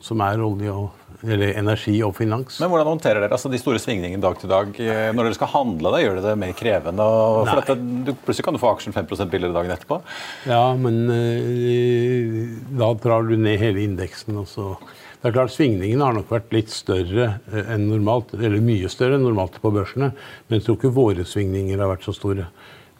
som 0.00 0.22
er 0.22 0.44
olje 0.44 0.76
og 0.76 0.99
eller 1.26 1.52
energi 1.58 1.96
og 2.04 2.14
finans. 2.16 2.58
Men 2.62 2.70
hvordan 2.72 2.88
håndterer 2.94 3.20
dere 3.20 3.36
altså, 3.36 3.50
de 3.52 3.60
store 3.60 3.80
svingningene 3.82 4.22
dag 4.22 4.38
til 4.40 4.50
dag? 4.50 4.72
Eh, 4.80 5.10
når 5.12 5.28
dere 5.28 5.36
skal 5.36 5.52
handle, 5.52 5.92
da 5.92 6.00
gjør 6.00 6.16
det 6.18 6.24
det 6.24 6.36
mer 6.40 6.54
krevende? 6.56 7.08
For 7.50 7.60
dette, 7.60 7.76
du, 8.06 8.12
plutselig 8.24 8.46
kan 8.46 8.56
du 8.56 8.62
få 8.62 8.72
aksjen 8.72 8.96
5% 8.96 9.32
billigere 9.32 9.56
dagen 9.56 9.74
etterpå. 9.74 10.00
Ja, 10.48 10.64
men 10.80 11.02
eh, 11.12 12.40
da 12.80 12.92
drar 13.04 13.28
du 13.28 13.36
ned 13.36 13.60
hele 13.60 13.84
indeksen. 13.84 14.40
Også. 14.40 14.74
Det 15.20 15.28
er 15.28 15.36
klart 15.36 15.52
Svingningene 15.52 16.06
har 16.06 16.16
nok 16.16 16.32
vært 16.32 16.52
litt 16.56 16.72
større 16.72 17.34
eh, 17.52 17.72
enn 17.76 17.90
normalt, 17.92 18.32
eller 18.38 18.64
mye 18.64 18.90
større 18.92 19.20
enn 19.20 19.26
normalt 19.28 19.60
på 19.60 19.72
børsene. 19.74 20.14
Men 20.48 20.60
jeg 20.60 20.68
tror 20.68 20.80
ikke 20.80 20.94
våre 20.96 21.26
svingninger 21.28 21.82
har 21.82 21.92
vært 21.92 22.08
så 22.08 22.16
store. 22.16 22.48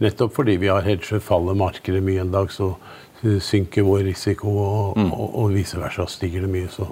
Nettopp 0.01 0.37
fordi 0.37 0.61
vi 0.61 0.69
har 0.73 0.85
hedget 0.85 1.25
faller 1.25 1.57
markedet 1.57 2.01
mye 2.05 2.23
en 2.25 2.33
dag, 2.33 2.53
så 2.53 2.75
synker 3.21 3.85
vår 3.85 4.07
risiko, 4.09 4.49
og, 4.49 4.85
mm. 4.97 5.11
og, 5.13 5.35
og 5.43 5.51
vice 5.53 5.77
versa. 5.77 6.07
Stiger 6.09 6.47
det 6.47 6.53
mye, 6.53 6.71
så 6.73 6.87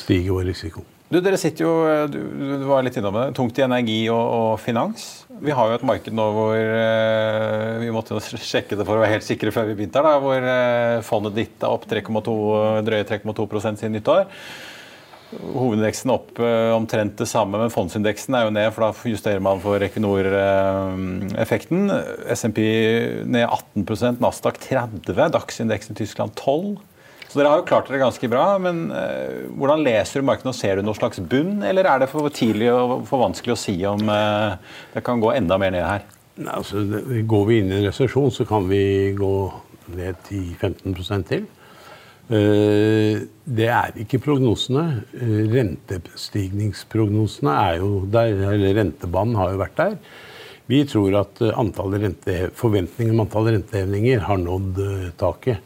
stiger 0.00 0.36
vår 0.36 0.44
risiko. 0.52 0.84
Du, 1.10 1.18
dere 1.18 1.34
sitter 1.42 1.64
jo, 1.64 1.70
du, 2.06 2.20
du 2.38 2.68
var 2.68 2.84
litt 2.86 2.94
innom 3.00 3.16
det, 3.16 3.32
tungt 3.34 3.56
i 3.58 3.64
energi 3.66 4.04
og, 4.14 4.26
og, 4.30 4.52
finans. 4.62 5.26
Vi 5.42 5.50
har 5.50 5.66
jo 5.66 5.74
et 5.80 5.86
marked 5.88 6.14
nå 6.14 6.26
hvor 6.36 6.54
eh, 6.54 7.82
vi 7.82 7.90
måtte 7.90 8.14
sjekke 8.52 8.78
det 8.78 8.86
for 8.86 8.94
å 8.94 9.02
være 9.02 9.16
helt 9.16 9.26
sikre 9.26 9.50
før 9.54 9.66
vi 9.66 9.74
begynte 9.80 10.04
her, 10.06 10.22
hvor 10.22 10.38
eh, 10.38 11.02
fondet 11.06 11.34
ditt 11.34 11.58
er 11.66 11.74
opp 11.74 11.84
3,2, 11.90 12.36
drøye 12.86 13.08
3,2% 13.08 13.82
siden 13.82 13.98
nyttår. 13.98 14.22
Hovedindeksen 15.30 16.10
opp 16.14 16.38
omtrent 16.74 17.18
det 17.18 17.26
samme, 17.30 17.58
men 17.58 17.70
fondsindeksen 17.70 18.34
er 18.34 18.44
jo 18.46 18.50
ned, 18.54 18.72
for 18.74 18.82
da 18.82 18.92
justerer 19.10 19.40
man 19.42 19.60
for 19.62 19.78
Equinor-effekten. 19.86 21.90
SMP 22.34 22.58
ned 23.30 23.46
18% 23.46 24.20
Nasdaq 24.22 24.58
30 24.62 25.30
Dagsindeksen 25.34 25.94
i 25.94 25.96
Tyskland 26.02 26.30
12 26.38 26.78
så 27.30 27.38
dere 27.38 27.52
har 27.52 27.62
jo 27.62 27.68
klart 27.68 27.86
dere 27.86 28.02
ganske 28.02 28.30
bra, 28.30 28.44
men 28.58 28.88
uh, 28.90 29.46
hvordan 29.54 29.84
leser 29.86 30.20
du 30.20 30.26
markedet? 30.26 30.56
Ser 30.58 30.80
du 30.80 30.84
noen 30.84 30.98
slags 30.98 31.22
bunn, 31.22 31.60
eller 31.66 31.86
er 31.86 32.02
det 32.02 32.10
for 32.10 32.26
tidlig 32.34 32.72
og 32.74 33.04
for 33.08 33.22
vanskelig 33.22 33.54
å 33.54 33.60
si 33.60 33.76
om 33.86 34.02
det 34.02 35.04
kan 35.06 35.22
gå 35.22 35.30
enda 35.36 35.60
mer 35.62 35.76
ned 35.76 35.86
her? 35.86 36.08
Nei, 36.40 36.52
altså, 36.56 36.82
Går 37.28 37.48
vi 37.48 37.58
inn 37.60 37.72
i 37.72 37.78
en 37.78 37.88
resesjon, 37.88 38.30
så 38.34 38.46
kan 38.48 38.68
vi 38.70 38.82
gå 39.18 39.34
ned 39.96 40.20
til 40.26 40.52
15% 40.58 41.26
til. 41.30 41.48
Eh, 42.30 43.26
det 43.44 43.68
er 43.74 43.96
ikke 44.04 44.20
prognosene. 44.22 44.84
Eh, 45.18 45.50
rentestigningsprognosene 45.50 47.52
er 47.66 47.74
jo 47.82 47.88
der, 48.10 48.28
eller 48.54 48.76
rentebanen 48.78 49.38
har 49.40 49.48
jo 49.52 49.62
vært 49.64 49.80
der. 49.80 49.94
Vi 50.70 50.84
tror 50.86 51.10
at 51.24 51.34
antallet 51.58 52.00
rente, 52.04 52.34
om 52.62 53.22
antall 53.24 53.46
rentehevninger 53.50 54.18
har 54.28 54.38
nådd 54.38 54.74
taket. 55.18 55.58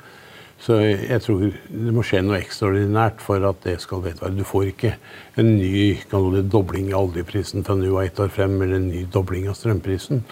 Så 0.64 0.78
jeg 0.80 1.20
tror 1.20 1.42
det 1.52 1.92
må 1.92 2.02
skje 2.06 2.22
noe 2.24 2.38
ekstraordinært 2.40 3.20
for 3.20 3.44
at 3.44 3.58
det 3.66 3.76
skal 3.82 4.00
vedvare. 4.06 4.32
Du 4.32 4.46
får 4.48 4.70
ikke 4.70 4.94
en 5.40 5.50
ny 5.58 5.98
dobling 6.08 6.88
av 6.94 7.10
oljeprisen 7.10 7.66
fra 7.66 7.76
nå 7.76 7.90
av 7.92 8.06
ett 8.06 8.22
år 8.22 8.32
frem, 8.32 8.56
eller 8.64 8.80
en 8.80 8.88
ny 8.88 9.04
dobling 9.12 9.50
av 9.50 9.58
strømprisen. 9.58 10.22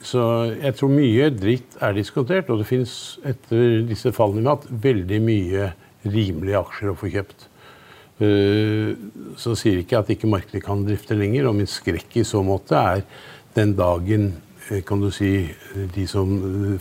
Så 0.00 0.24
jeg 0.54 0.76
tror 0.78 0.92
mye 0.94 1.28
dritt 1.36 1.76
er 1.84 1.92
diskutert, 1.98 2.48
og 2.48 2.62
det 2.62 2.70
fins 2.70 2.94
etter 3.28 3.82
disse 3.84 4.14
fallene 4.16 4.48
har 4.48 4.56
hatt, 4.56 4.70
veldig 4.88 5.20
mye 5.28 5.70
rimelige 6.08 6.62
aksjer 6.62 6.94
å 6.94 6.96
få 6.96 7.10
kjøpt. 7.12 7.50
Eh, 8.20 8.92
så 9.40 9.54
sier 9.56 9.80
ikke 9.80 10.00
at 10.00 10.10
ikke 10.12 10.28
markedet 10.28 10.64
kan 10.64 10.86
drifte 10.86 11.16
lenger, 11.16 11.50
og 11.50 11.58
min 11.60 11.68
skrekk 11.68 12.16
i 12.20 12.24
så 12.24 12.40
måte 12.44 12.80
er 12.80 13.04
den 13.56 13.74
dagen 13.76 14.32
kan 14.86 15.00
du 15.02 15.10
si, 15.10 15.48
de 15.94 16.06
som 16.06 16.30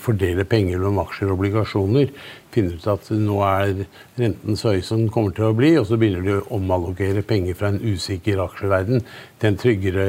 fordeler 0.02 0.46
penger 0.50 0.78
mellom 0.78 1.02
aksjer 1.02 1.32
og 1.32 1.40
obligasjoner, 1.40 2.12
finner 2.54 2.78
ut 2.78 2.88
at 2.92 3.10
nå 3.18 3.40
er 3.46 3.84
renten 4.20 4.58
så 4.60 4.76
høy 4.76 4.84
som 4.86 5.04
den 5.04 5.12
kommer 5.14 5.34
til 5.36 5.50
å 5.50 5.58
bli, 5.58 5.74
og 5.80 5.88
så 5.90 5.98
begynner 6.00 6.26
de 6.26 6.38
å 6.38 6.48
omallokere 6.60 7.26
penger 7.26 7.58
fra 7.58 7.74
en 7.74 7.82
usikker 7.82 8.42
aksjeverden 8.46 9.02
til 9.42 9.50
en 9.50 9.60
tryggere 9.64 10.08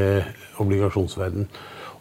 obligasjonsverden. 0.61 1.49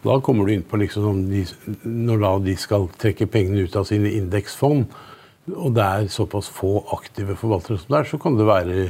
Da 0.04 0.16
kommer 0.24 0.48
du 0.48 0.54
inn 0.54 0.64
på 0.64 0.80
liksom 0.80 1.26
de, 1.28 1.44
Når 1.84 2.22
da 2.24 2.30
de 2.44 2.56
skal 2.60 2.88
trekke 3.02 3.28
pengene 3.28 3.66
ut 3.68 3.76
av 3.76 3.88
sine 3.88 4.14
indeksfond, 4.16 4.88
og 5.50 5.74
det 5.76 5.84
er 5.84 6.12
såpass 6.14 6.48
få 6.54 6.78
aktive 6.96 7.36
forvaltere 7.40 7.82
som 7.82 7.96
det 7.96 8.00
er, 8.00 8.10
så 8.12 8.20
kan 8.22 8.38
det 8.38 8.48
være 8.48 8.88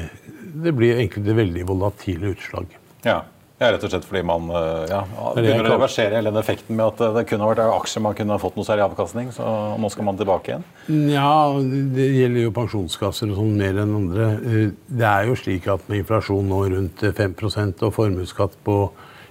Det 0.60 0.74
blir 0.76 1.00
det 1.00 1.36
veldig 1.36 1.66
volatile 1.68 2.34
utslag. 2.34 2.66
Ja. 3.06 3.24
Ja, 3.60 3.74
rett 3.74 3.84
og 3.84 3.92
slett 3.92 4.06
fordi 4.08 4.22
man 4.24 4.46
eh, 4.56 4.86
ja, 4.88 5.02
begynner 5.36 5.68
å 5.68 5.74
reversere 5.74 6.16
hele 6.16 6.32
den 6.32 6.40
effekten 6.40 6.78
med 6.80 6.94
at 6.94 7.18
det 7.18 7.26
kunne 7.28 7.50
vært 7.50 7.60
aksjer 7.66 8.04
man 8.06 8.16
kunne 8.16 8.38
fått 8.40 8.56
noe 8.56 8.68
særlig 8.68 8.86
avkastning. 8.86 9.34
Så 9.36 9.44
nå 9.76 9.90
skal 9.92 10.08
man 10.08 10.20
tilbake 10.20 10.54
igjen? 10.54 10.64
Ja, 11.12 11.52
det 11.60 12.08
gjelder 12.08 12.46
jo 12.46 12.54
pensjonskasser 12.56 13.34
og 13.34 13.42
sånn 13.42 13.60
mer 13.60 13.82
enn 13.84 13.98
andre. 14.00 14.30
Eh, 14.40 14.72
det 14.88 15.10
er 15.12 15.28
jo 15.28 15.36
slik 15.40 15.68
at 15.72 15.84
med 15.92 16.06
inflasjon 16.06 16.48
nå 16.48 16.62
rundt 16.72 17.04
5% 17.04 17.84
og 17.84 17.96
formuesskatt 18.00 18.56
på 18.64 18.80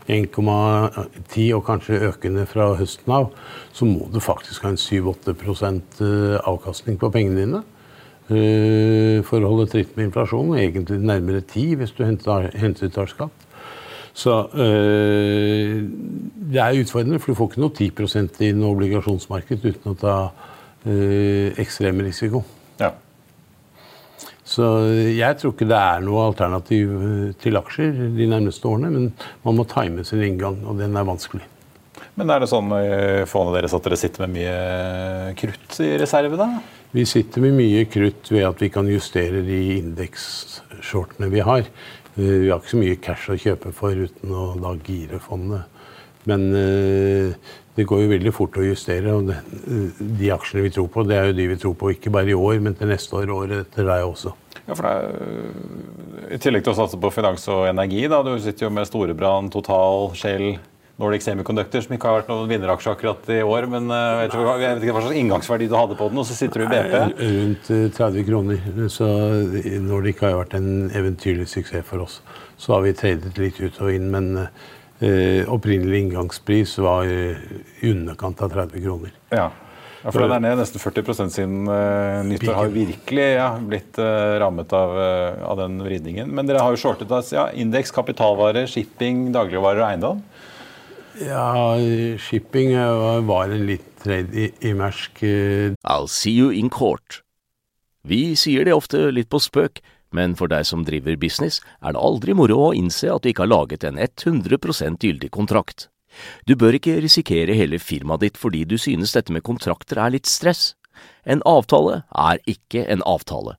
1,10 0.08 1.48
og 1.56 1.64
kanskje 1.66 2.02
økende 2.08 2.44
fra 2.48 2.70
høsten 2.78 3.12
av, 3.12 3.32
så 3.76 3.88
må 3.88 4.08
du 4.12 4.20
faktisk 4.24 4.64
ha 4.64 4.72
en 4.72 4.80
7-8 4.80 5.34
eh, 5.34 6.38
avkastning 6.48 7.00
på 7.00 7.12
pengene 7.16 7.42
dine. 7.42 7.64
Eh, 8.28 9.24
for 9.24 9.40
å 9.40 9.54
holde 9.54 9.70
tritt 9.72 9.94
med 9.96 10.10
inflasjonen. 10.10 10.58
Egentlig 10.60 11.00
nærmere 11.00 11.40
10 11.40 11.78
hvis 11.80 11.96
du 11.96 12.04
henter 12.04 13.08
skatt. 13.08 13.47
Så 14.18 14.34
øh, 14.50 15.82
det 16.50 16.62
er 16.62 16.80
utfordrende, 16.80 17.20
for 17.22 17.30
du 17.30 17.38
får 17.38 17.52
ikke 17.52 17.62
noe 17.62 17.74
10% 17.76 18.40
i 18.48 18.54
noe 18.56 18.74
obligasjonsmarked 18.74 19.66
uten 19.68 19.92
å 19.92 19.98
ta 19.98 20.14
øh, 20.88 21.52
ekstrem 21.60 22.02
risiko. 22.02 22.42
Ja. 22.80 22.96
Så 24.48 24.64
jeg 25.12 25.38
tror 25.38 25.52
ikke 25.54 25.68
det 25.68 25.78
er 25.78 26.02
noe 26.02 26.24
alternativ 26.30 26.96
eh, 26.96 27.28
til 27.38 27.60
aksjer 27.60 27.94
de 28.16 28.26
nærmeste 28.30 28.66
årene. 28.70 28.90
Men 28.94 29.06
man 29.44 29.60
må 29.60 29.66
time 29.68 30.06
sin 30.08 30.24
inngang, 30.24 30.58
og 30.66 30.80
den 30.80 30.96
er 30.98 31.06
vanskelig. 31.06 31.44
Men 32.18 32.32
er 32.34 32.42
det 32.42 32.50
sånn 32.50 32.72
i 32.74 32.82
eh, 32.88 33.28
fondet 33.30 33.60
deres 33.60 33.76
at 33.76 33.84
dere 33.86 34.00
sitter 34.00 34.24
med 34.24 34.34
mye 34.40 35.34
krutt 35.38 35.78
i 35.84 35.92
reserve, 36.00 36.40
da? 36.40 36.48
Vi 36.96 37.04
sitter 37.06 37.44
med 37.44 37.58
mye 37.58 37.84
krutt 37.92 38.30
ved 38.32 38.46
at 38.48 38.62
vi 38.64 38.70
kan 38.72 38.88
justere 38.88 39.44
de 39.44 39.58
indeksshortene 39.76 41.28
vi 41.30 41.44
har. 41.44 41.68
Eh, 42.18 42.36
vi 42.44 42.50
har 42.50 42.60
ikke 42.60 42.74
så 42.74 42.82
mye 42.82 43.00
cash 43.00 43.32
å 43.32 43.38
kjøpe 43.38 43.72
for 43.76 43.96
uten 43.96 44.34
å 44.34 44.50
da 44.60 44.74
gire 44.84 45.22
fondet. 45.22 45.74
Men 46.28 46.50
det 47.78 47.86
går 47.88 48.02
jo 48.02 48.08
veldig 48.10 48.32
fort 48.36 48.56
å 48.58 48.64
justere. 48.66 49.14
og 49.14 49.30
De 49.96 50.30
aksjene 50.34 50.64
vi 50.66 50.72
tror 50.74 50.90
på, 50.92 51.06
det 51.08 51.16
er 51.16 51.30
jo 51.30 51.36
de 51.38 51.46
vi 51.54 51.56
tror 51.62 51.76
på 51.78 51.92
ikke 51.94 52.12
bare 52.12 52.34
i 52.34 52.36
år, 52.36 52.58
men 52.60 52.74
til 52.76 52.90
neste 52.90 53.16
år 53.16 53.30
og 53.30 53.44
året 53.46 53.62
etter 53.62 53.86
deg 53.88 54.04
også. 54.04 54.34
Ja, 54.66 54.74
for 54.74 54.84
det 54.84 54.90
er, 54.92 56.34
I 56.34 56.40
tillegg 56.42 56.66
til 56.66 56.74
å 56.74 56.76
satse 56.76 56.98
på 57.00 57.12
finans 57.14 57.46
og 57.48 57.68
energi, 57.70 58.02
da, 58.10 58.18
du 58.26 58.34
sitter 58.42 58.66
jo 58.66 58.74
med 58.76 58.88
Storebrand, 58.90 59.48
Total, 59.54 60.10
Shell, 60.18 60.58
Nordic 60.98 61.22
Semiconductor, 61.22 61.84
som 61.84 61.94
ikke 61.94 62.10
har 62.10 62.16
vært 62.20 62.30
noen 62.32 62.48
vinneraksje 62.50 62.94
akkurat 62.96 63.28
i 63.30 63.38
år. 63.46 63.68
Men 63.70 63.86
uh, 63.92 64.24
jeg, 64.24 64.32
tror, 64.32 64.48
jeg 64.58 64.72
vet 64.74 64.86
ikke 64.86 64.96
hva 64.96 65.04
slags 65.04 65.20
inngangsverdi 65.20 65.68
du 65.70 65.76
hadde 65.78 65.98
på 65.98 66.08
den, 66.10 66.18
og 66.18 66.26
så 66.26 66.38
sitter 66.38 66.64
du 66.64 66.66
i 66.66 66.72
BP. 66.72 66.96
Rundt 67.36 67.70
30 68.00 68.26
kroner. 68.26 68.66
Så 68.90 69.06
Nordic 69.84 70.24
har 70.26 70.40
vært 70.40 70.58
en 70.58 70.88
eventyrlig 70.90 71.46
suksess 71.52 71.86
for 71.86 72.02
oss. 72.06 72.18
Så 72.58 72.74
har 72.74 72.82
vi 72.86 72.96
tradet 72.98 73.38
litt 73.38 73.60
ut 73.62 73.78
og 73.78 73.94
inn, 73.94 74.10
men 74.10 74.32
eh, 74.42 75.46
opprinnelig 75.46 76.02
inngangspris 76.08 76.74
var 76.82 77.06
i 77.06 77.32
underkant 77.86 78.42
av 78.42 78.54
30 78.56 78.82
kroner. 78.82 79.14
Ja. 79.30 79.48
Ja, 79.98 80.12
for 80.14 80.22
Den 80.22 80.36
er 80.36 80.42
ned 80.44 80.60
nesten 80.60 80.78
40 80.78 81.30
siden 81.34 81.66
uh, 81.66 82.22
nyttår. 82.26 82.54
Har 82.54 82.70
virkelig 82.70 83.24
ja, 83.34 83.48
blitt 83.58 83.98
uh, 83.98 84.38
rammet 84.38 84.72
av, 84.76 84.94
uh, 84.94 85.46
av, 85.50 85.58
den 85.58 85.80
vridningen. 85.82 86.30
Men 86.30 86.46
dere 86.46 86.62
har 86.62 86.74
jo 86.74 86.78
shortet 86.78 87.10
altså, 87.10 87.34
ja, 87.34 87.46
indeks, 87.58 87.90
kapitalvarer, 87.94 88.68
shipping, 88.70 89.26
dagligvarer 89.34 89.82
og 89.82 89.88
eiendom? 89.88 90.22
Ja, 91.18 91.74
shipping 92.18 92.74
var 93.26 93.50
en 93.50 93.66
litt 93.66 93.86
trade 94.02 94.34
i, 94.34 94.48
i 94.60 94.74
Mersk. 94.74 95.22
I'll 95.82 96.08
see 96.08 96.34
you 96.36 96.52
in 96.54 96.70
court. 96.70 97.22
Vi 98.06 98.36
sier 98.38 98.64
det 98.64 98.76
ofte 98.76 99.08
litt 99.10 99.30
på 99.32 99.40
spøk, 99.42 99.82
men 100.14 100.36
for 100.38 100.48
deg 100.48 100.64
som 100.68 100.86
driver 100.86 101.18
business, 101.20 101.60
er 101.82 101.94
det 101.94 102.02
aldri 102.02 102.36
moro 102.38 102.68
å 102.68 102.74
innse 102.76 103.10
at 103.12 103.24
du 103.24 103.32
ikke 103.32 103.44
har 103.44 103.52
laget 103.52 103.84
en 103.84 103.98
100 103.98 104.96
gyldig 105.02 105.30
kontrakt. 105.34 105.88
Du 106.46 106.56
bør 106.56 106.78
ikke 106.78 107.00
risikere 107.02 107.54
hele 107.54 107.78
firmaet 107.78 108.24
ditt 108.24 108.38
fordi 108.40 108.64
du 108.64 108.78
synes 108.78 109.12
dette 109.12 109.32
med 109.32 109.44
kontrakter 109.44 110.00
er 110.00 110.14
litt 110.14 110.26
stress. 110.26 110.74
En 111.26 111.42
avtale 111.46 112.02
er 112.14 112.40
ikke 112.46 112.86
en 112.88 113.02
avtale. 113.06 113.58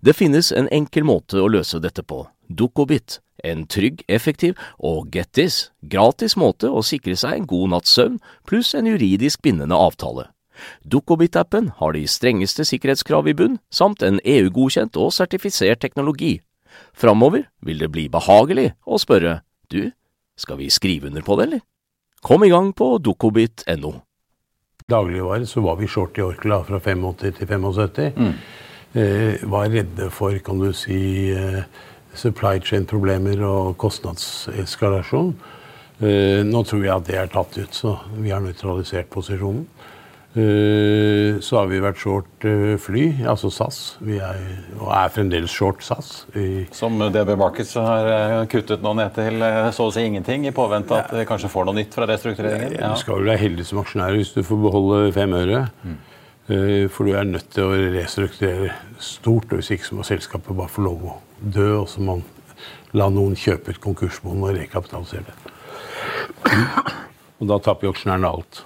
Det 0.00 0.14
finnes 0.14 0.52
en 0.54 0.68
enkel 0.70 1.02
måte 1.02 1.40
å 1.42 1.48
løse 1.50 1.80
dette 1.82 2.04
på, 2.06 2.20
Dukkobit, 2.46 3.18
en 3.44 3.64
trygg, 3.66 4.04
effektiv 4.06 4.58
og 4.78 5.10
get 5.14 5.32
this, 5.34 5.72
gratis 5.82 6.36
måte 6.38 6.70
å 6.70 6.84
sikre 6.86 7.16
seg 7.18 7.34
en 7.34 7.48
god 7.50 7.72
natts 7.72 7.94
søvn 7.98 8.20
pluss 8.46 8.74
en 8.78 8.86
juridisk 8.86 9.42
bindende 9.42 9.74
avtale. 9.74 10.28
Dukkobit-appen 10.86 11.72
har 11.80 11.94
de 11.94 12.04
strengeste 12.06 12.66
sikkerhetskrav 12.66 13.26
i 13.30 13.34
bunn, 13.34 13.58
samt 13.70 14.02
en 14.06 14.20
EU-godkjent 14.22 14.98
og 14.98 15.10
sertifisert 15.14 15.82
teknologi. 15.82 16.38
Framover 16.94 17.48
vil 17.66 17.82
det 17.82 17.90
bli 17.90 18.06
behagelig 18.10 18.72
å 18.86 18.98
spørre 19.02 19.40
du, 19.70 19.90
skal 20.38 20.60
vi 20.62 20.70
skrive 20.70 21.10
under 21.10 21.26
på 21.26 21.38
det, 21.38 21.48
eller? 21.48 21.64
Kom 22.22 22.46
i 22.46 22.50
gang 22.54 22.70
på 22.74 22.96
dukkobit.no. 23.02 23.92
Dagligvare 24.88 25.46
så 25.46 25.60
var 25.66 25.76
vi 25.82 25.90
short 25.90 26.18
i 26.18 26.24
Orkla 26.24 26.62
fra 26.64 26.78
85 26.78 27.34
til 27.38 27.46
75. 27.50 28.14
Mm. 28.16 28.34
Eh, 28.96 29.36
var 29.42 29.68
redde 29.68 30.08
for 30.10 30.38
kan 30.40 30.58
du 30.58 30.72
si, 30.72 31.30
eh, 31.32 31.62
supply 32.14 32.58
chain-problemer 32.60 33.42
og 33.44 33.76
kostnadseskalasjon. 33.76 35.34
Eh, 36.00 36.42
nå 36.46 36.64
tror 36.64 36.84
jeg 36.84 36.94
at 36.94 37.04
det 37.04 37.18
er 37.18 37.26
tatt 37.26 37.58
ut, 37.58 37.74
så 37.74 37.98
vi 38.16 38.30
har 38.30 38.40
nøytralisert 38.40 39.10
posisjonen. 39.10 39.66
Eh, 40.38 41.36
så 41.40 41.58
har 41.58 41.66
vi 41.66 41.80
vært 41.82 41.98
short 41.98 42.46
fly, 42.80 43.04
altså 43.26 43.50
SAS. 43.50 43.96
Vi 44.00 44.18
er, 44.22 44.40
og 44.78 44.92
er 44.94 45.08
fremdeles 45.12 45.50
short 45.50 45.82
SAS. 45.82 46.24
Som 46.72 46.98
DB 46.98 47.36
Markets 47.36 47.74
har 47.74 48.46
kuttet 48.46 48.80
nå 48.82 48.94
ned 48.96 49.12
til 49.14 49.42
så 49.74 49.88
å 49.88 49.92
si 49.92 50.06
ingenting, 50.06 50.46
i 50.46 50.54
påvente 50.54 50.96
at 50.96 51.12
vi 51.12 51.26
kanskje 51.28 51.50
får 51.52 51.68
noe 51.68 51.74
nytt 51.74 51.92
fra 51.92 52.06
restruktureringen? 52.08 52.78
Ja. 52.78 52.94
Du 52.94 53.02
skal 53.02 53.20
vel 53.20 53.34
være 53.34 53.44
heldig 53.44 53.66
som 53.66 53.82
aksjonær 53.82 54.16
hvis 54.16 54.32
du 54.32 54.42
får 54.46 54.62
beholde 54.68 55.12
fem 55.12 55.34
øre. 55.34 55.66
Mm. 55.84 55.98
For 56.48 57.04
du 57.04 57.12
er 57.12 57.26
nødt 57.28 57.50
til 57.52 57.68
å 57.68 57.76
restrukturere 57.92 58.72
stort, 59.04 59.50
og 59.52 59.60
hvis 59.60 59.74
ikke 59.74 59.84
så 59.84 59.98
må 59.98 60.06
selskapet 60.08 60.56
bare 60.56 60.72
få 60.72 60.86
lov 60.86 61.02
å 61.04 61.16
dø. 61.44 61.66
Og 61.82 61.88
så 61.92 62.00
må 62.00 62.16
man 62.16 62.24
la 62.96 63.10
noen 63.12 63.36
kjøpe 63.36 63.74
ut 63.74 63.82
konkursbonden 63.84 64.46
og 64.46 64.56
rekapitalisere 64.56 65.26
det. 65.28 65.36
Og 67.38 67.50
da 67.50 67.58
taper 67.62 67.88
jo 67.88 67.92
aksjonærene 67.92 68.32
alt. 68.32 68.62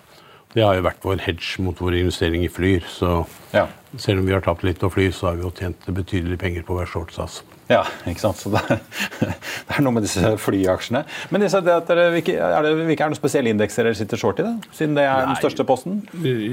Det 0.52 0.64
har 0.64 0.76
jo 0.76 0.84
vært 0.84 1.04
vår 1.04 1.24
hedge 1.24 1.64
mot 1.64 1.78
vår 1.80 1.98
investering 2.02 2.44
i 2.44 2.52
Flyr. 2.52 2.84
Så 2.88 3.24
ja. 3.54 3.66
selv 3.96 4.22
om 4.22 4.28
vi 4.28 4.36
har 4.36 4.44
tapt 4.44 4.64
litt 4.66 4.80
på 4.80 4.90
Flyr, 4.92 5.10
så 5.16 5.30
har 5.30 5.40
vi 5.40 5.46
jo 5.46 5.52
tjent 5.56 5.88
betydelige 5.88 6.40
penger 6.44 6.66
på 6.68 6.76
å 6.76 6.82
være 6.82 6.92
short 6.92 7.14
SAS. 7.16 7.40
Ja, 7.70 7.82
ikke 8.10 8.20
sant. 8.22 8.40
Så 8.40 8.50
det 8.52 8.60
er, 8.70 8.80
det 9.68 9.76
er 9.76 9.84
noe 9.84 9.94
med 9.96 10.06
disse 10.06 10.32
flyaksjene. 10.42 11.04
Men 11.32 11.44
disse, 11.44 11.60
det 11.64 11.76
dere, 11.88 12.08
hvilke, 12.14 12.34
er 12.36 12.66
det, 12.66 12.72
ikke 12.94 13.06
er 13.06 13.12
noen 13.12 13.20
spesielle 13.20 13.52
indekser 13.54 13.86
dere 13.86 13.98
sitter 13.98 14.20
short 14.20 14.42
i, 14.42 14.46
da? 14.46 14.72
Siden 14.74 14.96
det 14.98 15.06
er 15.06 15.22
nei, 15.22 15.28
den 15.30 15.40
største 15.40 15.66
posten? 15.68 16.00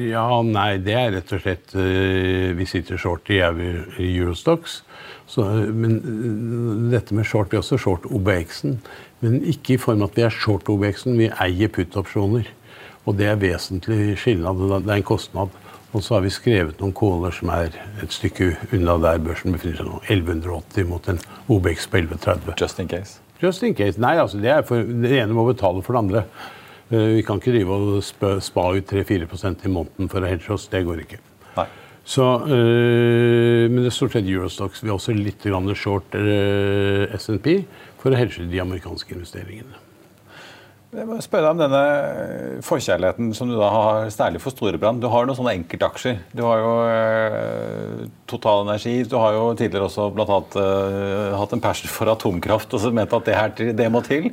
Ja, 0.10 0.28
nei, 0.46 0.70
det 0.86 0.98
er 1.00 1.14
rett 1.18 1.34
og 1.36 1.44
slett 1.44 1.76
uh, 1.76 2.52
Vi 2.60 2.70
sitter 2.70 3.02
short 3.02 3.32
i 3.34 3.42
Eurostox. 3.42 4.82
Så, 5.30 5.46
men 5.74 6.00
uh, 6.04 6.92
dette 6.94 7.18
med 7.18 7.28
short 7.30 7.54
Vi 7.54 7.60
er 7.60 7.66
også 7.66 7.80
short 7.82 8.08
OBX-en. 8.10 8.80
Men 9.24 9.42
ikke 9.44 9.76
i 9.76 9.82
form 9.82 10.06
av 10.06 10.14
at 10.14 10.20
vi 10.20 10.28
er 10.30 10.36
short 10.36 10.70
OBX-en, 10.72 11.18
vi 11.20 11.32
eier 11.44 11.72
put-opsjoner. 11.74 12.48
Og 13.08 13.18
det 13.18 13.28
er 13.32 13.42
vesentlig 13.42 14.14
skillnad. 14.22 14.62
Det 14.86 14.94
er 14.94 15.00
en 15.00 15.08
kostnad. 15.08 15.56
Og 15.90 16.04
så 16.06 16.16
har 16.16 16.22
vi 16.22 16.30
skrevet 16.30 16.82
noen 16.82 16.94
kåler 16.94 17.34
som 17.34 17.50
er 17.54 17.74
et 18.04 18.14
stykke 18.14 18.52
unna 18.76 19.00
der 19.02 19.22
børsen 19.26 19.56
befinner 19.56 19.80
seg 19.80 19.90
nå. 19.90 20.02
1180 20.06 20.86
mot 20.90 21.10
en 21.10 21.22
OBX 21.50 21.90
på 21.90 22.04
1130. 22.04 22.54
Just 22.62 22.82
in 22.84 22.92
case? 22.92 23.18
Just 23.42 23.66
in 23.66 23.74
case. 23.74 23.98
Nei, 24.02 24.14
altså 24.22 24.38
det, 24.38 24.52
er 24.54 24.66
for, 24.68 24.86
det 24.86 25.16
ene 25.18 25.34
må 25.34 25.48
betale 25.48 25.82
for 25.86 25.98
det 25.98 26.04
andre. 26.04 26.24
Uh, 26.90 27.16
vi 27.18 27.26
kan 27.26 27.42
ikke 27.42 27.56
drive 27.56 27.80
og 27.80 28.00
spa, 28.06 28.36
spa 28.44 28.70
ut 28.78 28.94
3-4 28.94 29.26
i 29.66 29.74
måneden 29.74 30.12
for 30.12 30.22
å 30.22 30.30
hedge 30.30 30.54
oss. 30.54 30.70
Det 30.70 30.86
går 30.86 31.06
ikke. 31.08 31.22
Nei. 31.58 31.68
Så, 32.10 32.26
øh, 32.50 33.66
men 33.70 33.84
det 33.84 33.92
er 33.92 33.94
stort 33.94 34.16
sett 34.16 34.26
Eurostox. 34.26 34.82
Vi 34.82 34.90
har 34.90 34.98
også 34.98 35.14
litt 35.14 35.46
short 35.78 36.16
øh, 36.16 37.06
SMP 37.14 37.66
for 38.02 38.10
å 38.10 38.18
hedge 38.18 38.50
de 38.50 38.62
amerikanske 38.62 39.14
investeringene. 39.14 39.89
Jeg 40.90 41.06
må 41.06 41.20
spørre 41.22 41.46
deg 41.46 41.54
om 41.54 41.60
denne 41.60 42.62
forkjærligheten 42.66 43.28
som 43.38 43.50
du 43.52 43.54
da 43.60 43.68
har 43.70 44.08
særlig 44.10 44.40
for 44.42 44.56
Storebrand. 44.56 45.04
Du 45.04 45.06
har 45.14 45.28
noen 45.28 45.38
sånne 45.38 45.52
enkeltaksjer. 45.60 46.16
Du 46.34 46.42
har 46.48 46.64
jo 46.64 46.72
eh, 46.90 48.08
Total 48.30 48.64
Energi. 48.64 48.96
Du 49.06 49.14
har 49.22 49.36
jo 49.36 49.44
tidligere 49.60 49.86
også 49.86 50.08
blant 50.16 50.34
annet 50.34 50.58
eh, 50.58 51.36
hatt 51.38 51.54
en 51.54 51.62
passion 51.62 51.94
for 51.94 52.10
atomkraft 52.10 52.74
og 52.74 52.82
så 52.82 52.90
ment 52.96 53.14
at 53.14 53.30
det, 53.30 53.38
her, 53.38 53.54
det 53.78 53.90
må 53.94 54.02
til. 54.08 54.32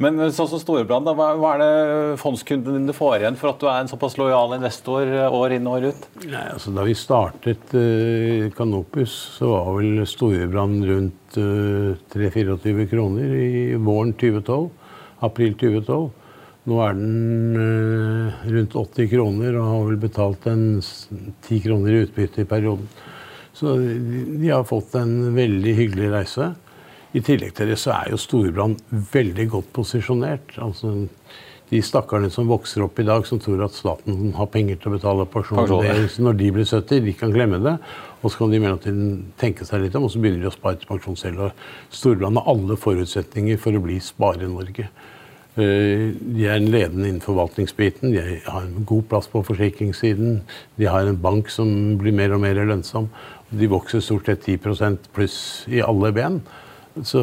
Men 0.00 0.30
sånn 0.32 0.48
som 0.48 0.64
Storebrand, 0.64 1.12
hva, 1.12 1.28
hva, 1.36 1.52
er 1.58 1.62
det 1.66 2.16
fondskundene 2.24 2.80
dine 2.80 2.96
får 2.96 3.18
igjen 3.18 3.36
for 3.36 3.52
at 3.52 3.60
du 3.60 3.68
er 3.68 3.82
en 3.82 3.92
såpass 3.92 4.16
lojal 4.16 4.56
investor 4.56 5.04
eh, 5.12 5.38
år 5.42 5.58
inn 5.58 5.68
og 5.68 5.76
år 5.76 5.90
ut? 5.92 6.10
Nei, 6.24 6.46
altså 6.54 6.72
Da 6.72 6.88
vi 6.88 6.96
startet 6.96 7.76
eh, 7.76 8.48
Canopus, 8.56 9.20
så 9.36 9.52
var 9.52 9.70
vel 9.76 10.08
Storebrand 10.08 10.88
rundt 10.88 11.36
eh, 11.36 11.94
3-24 12.16 12.92
kroner 12.96 13.40
i 13.44 13.56
våren 13.76 14.16
2012 14.16 14.86
april 15.24 15.54
2012. 15.58 16.08
Nå 16.68 16.78
er 16.84 16.96
den 16.98 17.60
eh, 17.62 18.46
rundt 18.52 18.76
80 18.76 19.10
kroner 19.12 19.56
og 19.56 19.68
har 19.72 19.84
vel 19.88 20.00
betalt 20.02 20.48
en 20.50 20.64
10 20.82 21.60
kroner 21.64 21.94
i 21.94 22.02
utbytte 22.04 22.44
i 22.44 22.48
perioden. 22.48 22.88
Så 23.56 23.74
de 23.78 24.50
har 24.52 24.66
fått 24.68 24.94
en 24.98 25.34
veldig 25.34 25.74
hyggelig 25.74 26.10
reise. 26.12 26.52
I 27.16 27.22
tillegg 27.24 27.54
til 27.56 27.72
det 27.72 27.78
så 27.80 27.94
er 27.96 28.12
jo 28.12 28.20
Storbrann 28.20 28.76
veldig 28.90 29.48
godt 29.54 29.72
posisjonert. 29.74 30.52
Altså, 30.62 31.08
de 31.68 31.80
stakkarene 31.84 32.30
som 32.32 32.48
vokser 32.48 32.84
opp 32.86 32.98
i 33.00 33.06
dag, 33.06 33.26
som 33.28 33.40
tror 33.42 33.66
at 33.66 33.76
staten 33.76 34.32
har 34.36 34.48
penger 34.52 34.78
til 34.80 34.90
å 34.90 34.94
betale 34.96 35.26
pensjon 35.28 35.68
når 36.24 36.38
de 36.38 36.52
blir 36.56 36.68
70, 36.68 37.04
de 37.04 37.14
kan 37.16 37.34
glemme 37.34 37.60
det. 37.64 37.76
Og 38.22 38.32
så 38.32 38.40
kan 38.40 38.50
de 38.50 38.58
i 38.58 38.62
mellomtiden 38.62 39.10
tenke 39.38 39.66
seg 39.68 39.84
litt 39.84 39.94
om, 39.98 40.08
og 40.08 40.12
så 40.12 40.22
begynner 40.22 40.42
de 40.42 40.50
å 40.50 40.54
spare 40.56 40.80
til 40.80 40.90
pensjon 40.90 41.18
selv. 41.20 41.48
Og 41.48 41.94
Storbrann 41.94 42.40
har 42.40 42.50
alle 42.50 42.78
forutsetninger 42.80 43.60
for 43.62 43.76
å 43.76 43.84
bli 43.84 44.00
Spare-Norge. 44.02 44.88
Eh, 45.58 46.14
de 46.14 46.46
er 46.46 46.56
en 46.56 46.70
ledende 46.70 47.08
innen 47.08 47.24
forvaltningsbiten. 47.24 48.12
De 48.14 48.38
har 48.46 48.62
en 48.62 48.86
god 48.86 49.08
plass 49.10 49.28
på 49.30 49.42
forsikringssiden. 49.46 50.40
De 50.78 50.86
har 50.86 51.06
en 51.06 51.18
bank 51.18 51.50
som 51.50 51.98
blir 51.98 52.14
mer 52.14 52.34
og 52.36 52.42
mer 52.44 52.58
lønnsom. 52.62 53.10
De 53.50 53.70
vokser 53.70 54.02
stort 54.04 54.28
sett 54.28 54.46
10% 54.46 55.10
pluss 55.14 55.38
i 55.68 55.82
alle 55.82 56.12
ben. 56.14 56.40
Så 57.06 57.20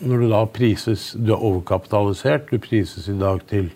når 0.00 0.22
du 0.22 0.28
da 0.30 0.44
prises 0.50 1.12
Du 1.18 1.32
er 1.34 1.44
overkapitalisert. 1.44 2.50
Du 2.50 2.58
prises 2.58 3.08
i 3.08 3.16
dag 3.18 3.42
til 3.50 3.70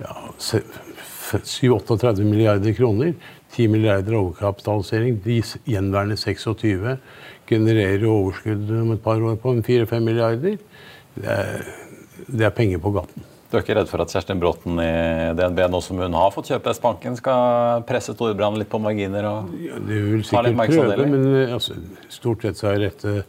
ja, 0.00 0.14
7-38 0.40 2.22
milliarder 2.26 2.74
kroner. 2.76 3.14
10 3.54 3.68
milliarder 3.70 4.18
overkapitalisering. 4.18 5.20
De 5.24 5.42
gjenværende 5.66 6.16
26 6.16 6.98
genererer 7.48 8.06
overskudd 8.08 8.70
om 8.80 8.92
et 8.92 9.02
par 9.02 9.22
år 9.22 9.38
på 9.42 9.54
4-5 9.62 9.98
milliarder. 10.00 10.58
Det 11.14 11.24
er 11.24 11.62
det 12.26 12.46
er 12.46 12.54
penger 12.54 12.78
på 12.78 12.92
gaten. 12.94 13.33
Du 13.50 13.58
er 13.58 13.62
ikke 13.62 13.76
redd 13.78 13.90
for 13.90 14.02
at 14.02 14.10
Kjerstin 14.10 14.40
Bråten 14.42 14.80
i 14.82 14.92
DNB, 15.38 15.60
nå 15.70 15.80
som 15.84 16.00
hun 16.02 16.16
har 16.16 16.32
fått 16.34 16.48
kjøpe 16.50 16.72
S-banken, 16.74 17.18
skal 17.20 17.84
presse 17.86 18.14
Storebrand 18.16 18.58
litt 18.58 18.70
på 18.72 18.80
marginer? 18.82 19.28
og 19.30 19.52
ja, 19.60 19.78
Det 19.78 20.00
vil 20.08 20.24
sikkert 20.26 20.58
prøve, 20.72 21.06
men 21.12 21.28
altså, 21.54 21.76
stort 22.12 22.42
sett 22.42 22.58
så 22.58 22.72
er 22.72 22.88
dette 22.88 23.20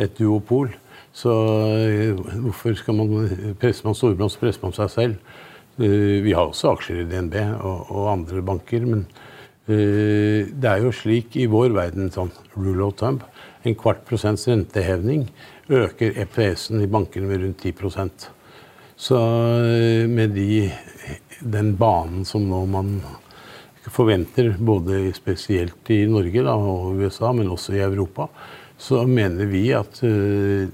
et 0.00 0.14
duopol. 0.16 0.72
Så 1.14 1.30
eh, 1.30 2.16
hvorfor 2.42 2.74
skal 2.78 2.96
man 2.98 3.54
presse 3.60 3.86
man 3.86 3.98
Storebrand, 3.98 4.32
så 4.34 4.40
presser 4.42 4.64
man 4.64 4.74
seg 4.74 4.94
selv. 4.94 5.34
Eh, 5.78 6.22
vi 6.22 6.32
har 6.34 6.46
også 6.48 6.72
aksjer 6.74 7.02
i 7.02 7.08
DNB 7.10 7.34
og, 7.58 7.90
og 7.90 8.10
andre 8.12 8.42
banker, 8.46 8.86
men 8.86 9.04
uh, 9.66 10.40
det 10.46 10.70
er 10.70 10.84
jo 10.84 10.92
slik 10.94 11.34
i 11.40 11.48
vår 11.50 11.74
verden 11.74 12.12
sånn 12.14 12.30
rule 12.54 12.86
of 12.86 12.96
thumb. 13.00 13.24
En 13.66 13.76
kvart 13.78 14.04
prosents 14.06 14.46
renteheving 14.50 15.26
øker 15.72 16.18
EPS-en 16.24 16.84
i 16.84 16.90
bankene 16.90 17.30
med 17.30 17.42
rundt 17.42 17.64
10 17.64 18.32
så 18.96 19.18
eh, 19.18 20.08
med 20.08 20.34
de, 20.36 20.72
den 21.40 21.74
banen 21.76 22.24
som 22.28 22.46
nå 22.48 22.64
man 22.70 22.98
forventer, 23.84 24.54
både 24.58 25.12
spesielt 25.16 25.90
i 25.92 26.04
Norge 26.08 26.44
da, 26.44 26.54
og 26.56 27.00
USA, 27.02 27.32
men 27.36 27.50
også 27.52 27.74
i 27.76 27.82
Europa, 27.84 28.28
så 28.80 29.04
mener 29.06 29.46
vi 29.46 29.68
at 29.76 30.00
uh, 30.02 30.64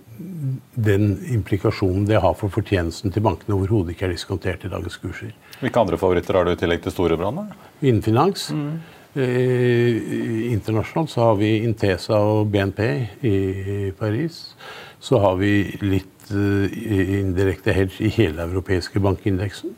den 0.74 1.10
implikasjonen 1.34 2.06
det 2.08 2.20
har 2.22 2.36
for 2.38 2.52
fortjenesten 2.54 3.12
til 3.12 3.24
bankene, 3.26 3.56
overhodet 3.58 3.94
ikke 3.94 4.06
er 4.08 4.14
diskontert 4.14 4.64
i 4.64 4.70
dagens 4.72 4.96
kurser. 5.02 5.34
Hvilke 5.60 5.82
andre 5.82 5.98
favoritter 6.00 6.38
har 6.38 6.46
du 6.46 6.54
i 6.54 6.60
tillegg 6.60 6.80
til 6.86 6.94
Storebrand? 6.94 7.42
Innen 7.82 8.02
finans. 8.04 8.48
Mm. 8.54 8.78
Eh, 9.14 10.52
internasjonalt 10.52 11.10
så 11.10 11.24
har 11.24 11.38
vi 11.40 11.56
Intesa 11.66 12.20
og 12.22 12.46
BNP 12.52 12.80
i, 13.26 13.36
Paris. 13.98 14.54
Så 15.02 15.18
har 15.18 15.34
vi 15.40 15.64
litt 15.82 16.19
indirekte 16.30 17.74
hedge 17.74 18.04
i 18.06 18.12
hele 18.14 18.42
europeiske 18.46 19.00
bankindeksen. 19.00 19.74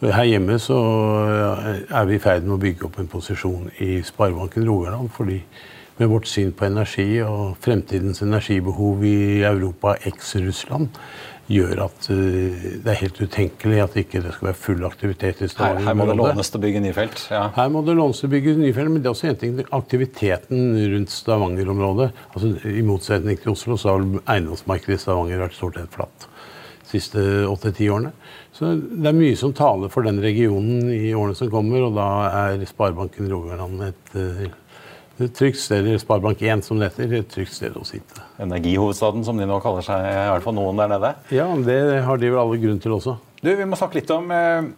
Her 0.00 0.24
hjemme 0.24 0.56
så 0.58 0.78
eh, 1.28 1.82
er 1.92 2.06
vi 2.08 2.16
i 2.16 2.22
ferd 2.22 2.46
med 2.46 2.56
å 2.56 2.62
bygge 2.62 2.86
opp 2.88 2.96
en 3.02 3.10
posisjon 3.10 3.68
i 3.84 3.98
Sparebanken 4.06 4.64
Rogaland. 4.68 5.10
fordi 5.12 5.42
med 6.00 6.08
vårt 6.08 6.28
syn 6.28 6.52
på 6.56 6.64
energi 6.64 7.20
og 7.20 7.58
fremtidens 7.60 8.22
energibehov 8.24 9.02
i 9.04 9.42
Europa 9.44 9.98
eks-Russland, 10.08 10.88
gjør 11.50 11.82
at 11.86 12.08
uh, 12.12 12.66
det 12.84 12.92
er 12.92 12.98
helt 13.00 13.20
utenkelig 13.20 13.80
at 13.84 13.96
ikke 14.00 14.22
det 14.24 14.34
skal 14.36 14.50
være 14.50 14.58
full 14.60 14.84
aktivitet 14.86 15.42
i 15.44 15.50
Stavanger. 15.50 15.82
Her, 15.82 15.90
her 15.90 15.98
må 15.98 16.06
det 16.10 16.16
lånes 16.20 16.52
til 16.52 16.60
å 16.60 16.64
bygge 16.64 16.82
nye 16.84 16.96
felt? 16.96 17.24
Ja. 17.32 17.42
Her 17.56 17.72
må 17.74 17.84
det 17.86 17.96
lånes 17.98 18.22
til 18.22 18.30
å 18.30 18.34
bygge 18.34 18.56
nye 18.60 18.76
felt, 18.76 18.92
men 18.94 19.02
det 19.02 19.10
er 19.10 19.16
også 19.16 19.30
en 19.30 19.40
ting, 19.40 19.58
aktiviteten 19.80 20.68
rundt 20.94 21.14
Stavanger-området. 21.14 22.10
altså 22.34 22.52
I 22.70 22.86
motsetning 22.86 23.40
til 23.42 23.54
Oslo 23.54 23.78
så 23.80 23.94
har 23.94 24.06
eiendomsmarkedet 24.36 24.98
i 24.98 25.02
Stavanger 25.04 25.44
vært 25.44 25.58
stort 25.58 25.80
sett 25.80 25.98
flatt 25.98 26.30
de 26.90 26.98
siste 26.98 27.22
åtte-ti 27.46 27.86
årene. 27.90 28.10
Så 28.54 28.72
det 28.76 29.06
er 29.08 29.16
mye 29.16 29.36
som 29.38 29.52
taler 29.56 29.92
for 29.92 30.06
den 30.06 30.18
regionen 30.22 30.88
i 30.90 31.12
årene 31.14 31.36
som 31.38 31.50
kommer, 31.52 31.86
og 31.86 31.94
da 31.96 32.08
er 32.48 32.64
Sparebanken 32.68 33.30
Rogaland 33.30 33.84
et 33.86 34.16
uh, 34.18 34.48
et 35.26 35.34
trygt 35.36 35.60
sted, 35.60 35.86
i 35.86 35.96
Sparebank1 36.00 36.64
som 36.66 36.80
det 36.80 36.90
heter, 36.90 37.16
et 37.20 37.32
trygt 37.32 37.54
sted 37.56 37.76
å 37.78 37.86
sitte. 37.86 38.22
Energihovedstaden, 38.42 39.24
som 39.26 39.40
de 39.40 39.48
nå 39.48 39.58
kaller 39.64 39.86
seg, 39.86 40.04
i 40.06 40.28
hvert 40.32 40.46
fall 40.46 40.56
noen 40.56 40.80
der 40.80 40.92
nede? 40.94 41.14
Ja, 41.34 41.48
det 41.66 41.80
har 42.06 42.20
de 42.20 42.30
vel 42.30 42.42
alle 42.42 42.60
grunn 42.62 42.80
til 42.82 42.96
også. 42.96 43.18
Du, 43.40 43.50
Vi 43.50 43.68
må 43.68 43.78
snakke 43.78 44.00
litt 44.00 44.12
om 44.14 44.32
eh, 44.34 44.70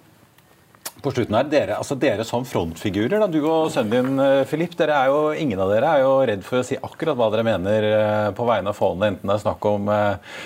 på 1.03 1.13
slutten 1.15 1.39
her, 1.39 1.49
dere, 1.51 1.79
altså 1.83 1.99
dere 1.99 2.27
som 2.27 2.47
frontfigurer, 2.47 3.19
da, 3.19 3.31
du 3.31 3.41
og 3.43 3.71
sønnen 3.75 4.13
din 4.15 4.47
Filip, 4.51 4.77
eh, 4.77 4.83
dere 4.85 4.99
er 5.01 5.13
jo, 5.15 5.23
ingen 5.35 5.63
av 5.63 5.73
dere 5.75 5.95
er 5.97 6.05
jo 6.05 6.13
redd 6.33 6.45
for 6.47 6.61
å 6.61 6.67
si 6.67 6.79
akkurat 6.79 7.19
hva 7.19 7.31
dere 7.35 7.47
mener 7.47 7.89
eh, 7.93 8.29
på 8.37 8.47
vegne 8.49 8.75
av 8.75 8.79
fondet, 8.79 9.15
enten 9.15 9.33
det 9.33 9.39
er 9.39 9.47
snakk 9.47 9.73
om 9.73 9.91
Eh, 9.93 10.37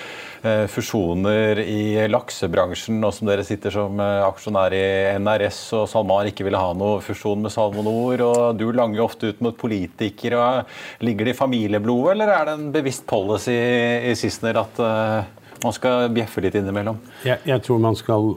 fusjoner 0.69 1.59
i 1.63 2.07
laksebransjen, 2.11 2.99
og 3.03 3.13
som 3.15 3.29
dere 3.29 3.45
sitter 3.47 3.73
som 3.73 3.99
eh, 4.03 4.25
aksjonær 4.27 4.75
i 4.75 4.83
NRS, 5.17 5.61
og 5.77 5.87
SalMar 5.91 6.29
ikke 6.29 6.45
ville 6.47 6.61
ha 6.61 6.73
noe 6.77 7.01
fusjon 7.05 7.41
med 7.43 7.53
Salmonor, 7.53 8.23
og 8.25 8.59
du 8.59 8.67
langer 8.75 9.05
ofte 9.05 9.31
ut 9.31 9.41
mot 9.45 9.57
politikere. 9.57 10.63
Ligger 11.05 11.29
det 11.29 11.35
i 11.35 11.39
familieblodet, 11.41 12.13
eller 12.15 12.33
er 12.33 12.47
det 12.49 12.55
en 12.57 12.71
bevisst 12.75 13.07
policy 13.09 13.55
i 13.55 14.15
Sissener 14.17 14.61
at 14.61 14.81
uh, 14.83 15.25
man 15.63 15.75
skal 15.75 16.11
bjeffe 16.13 16.43
litt 16.45 16.57
innimellom? 16.59 16.99
Jeg, 17.25 17.41
jeg 17.47 17.65
tror 17.65 17.81
man 17.81 17.97
skal 17.97 18.35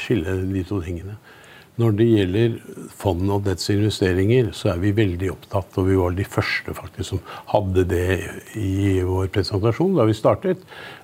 skille 0.00 0.40
de 0.48 0.64
to 0.66 0.80
tingene. 0.84 1.18
Når 1.76 1.92
det 1.98 2.06
gjelder 2.08 2.54
fond 2.96 3.32
og 3.34 3.42
dets 3.44 3.68
investeringer, 3.72 4.48
så 4.56 4.70
er 4.72 4.78
vi 4.80 4.94
veldig 4.96 5.28
opptatt, 5.34 5.74
og 5.76 5.90
vi 5.90 5.98
var 6.00 6.14
de 6.16 6.24
første 6.24 6.72
faktisk 6.76 7.10
som 7.10 7.20
hadde 7.52 7.84
det 7.90 8.06
i 8.56 9.02
vår 9.04 9.28
presentasjon 9.34 9.98
da 9.98 10.06
vi 10.08 10.16
startet, 10.16 10.62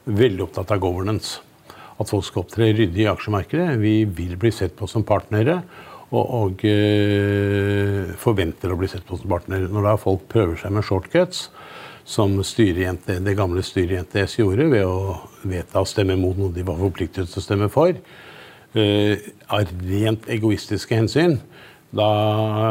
veldig 0.09 0.47
opptatt 0.47 0.73
av 0.73 0.81
governance. 0.81 1.43
At 2.01 2.09
folk 2.09 2.25
skal 2.25 2.47
opptre 2.47 2.71
ryddig 2.73 3.05
i 3.05 3.11
aksjemarkedet. 3.13 3.77
Vi 3.83 3.95
vil 4.17 4.39
bli 4.41 4.53
sett 4.55 4.73
på 4.79 4.89
som 4.89 5.05
partnere. 5.05 5.61
Og, 6.13 6.25
og 6.25 6.65
øh, 6.69 8.11
forventer 8.21 8.73
å 8.73 8.77
bli 8.81 8.89
sett 8.89 9.05
på 9.09 9.17
som 9.21 9.31
partnere. 9.33 9.69
Når 9.73 9.87
da 9.87 9.95
folk 10.01 10.27
prøver 10.33 10.59
seg 10.61 10.73
med 10.73 10.85
shortcuts, 10.89 11.47
som 12.05 12.35
det 12.41 13.37
gamle 13.39 13.63
styret 13.63 13.95
i 13.95 14.03
NTS 14.03 14.41
gjorde 14.41 14.67
ved 14.73 14.85
å 14.89 15.21
vedta 15.47 15.85
å 15.85 15.89
stemme 15.89 16.17
mot 16.19 16.37
noe 16.37 16.53
de 16.53 16.65
var 16.67 16.81
forpliktet 16.81 17.31
til 17.31 17.41
å 17.41 17.45
stemme 17.45 17.69
for, 17.73 17.95
av 18.77 19.75
rent 19.89 20.29
egoistiske 20.33 20.97
hensyn, 20.97 21.39
da 21.93 22.09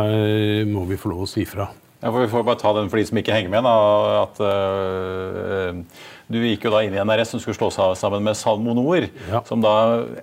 eh, 0.09 0.65
må 0.65 0.87
vi 0.89 0.97
få 0.97 1.11
lov 1.13 1.27
å 1.27 1.29
si 1.29 1.45
fra. 1.45 1.69
Ja, 2.01 2.09
for 2.09 2.23
Vi 2.23 2.31
får 2.31 2.45
bare 2.47 2.57
ta 2.57 2.71
den 2.73 2.89
for 2.89 2.97
de 2.97 3.05
som 3.05 3.19
ikke 3.21 3.35
henger 3.35 3.51
med. 3.53 3.61
Da, 3.67 4.23
at 4.23 4.39
uh, 4.41 6.05
Du 6.31 6.39
gikk 6.41 6.65
jo 6.65 6.71
da 6.73 6.81
inn 6.81 6.95
i 6.95 7.01
NRS 7.03 7.35
som 7.35 7.41
skulle 7.43 7.59
slå 7.59 7.69
seg 7.75 7.93
sammen 7.99 8.25
med 8.25 8.37
Salmonor. 8.39 9.05
Ja. 9.29 9.43
som 9.45 9.61
da, 9.61 9.73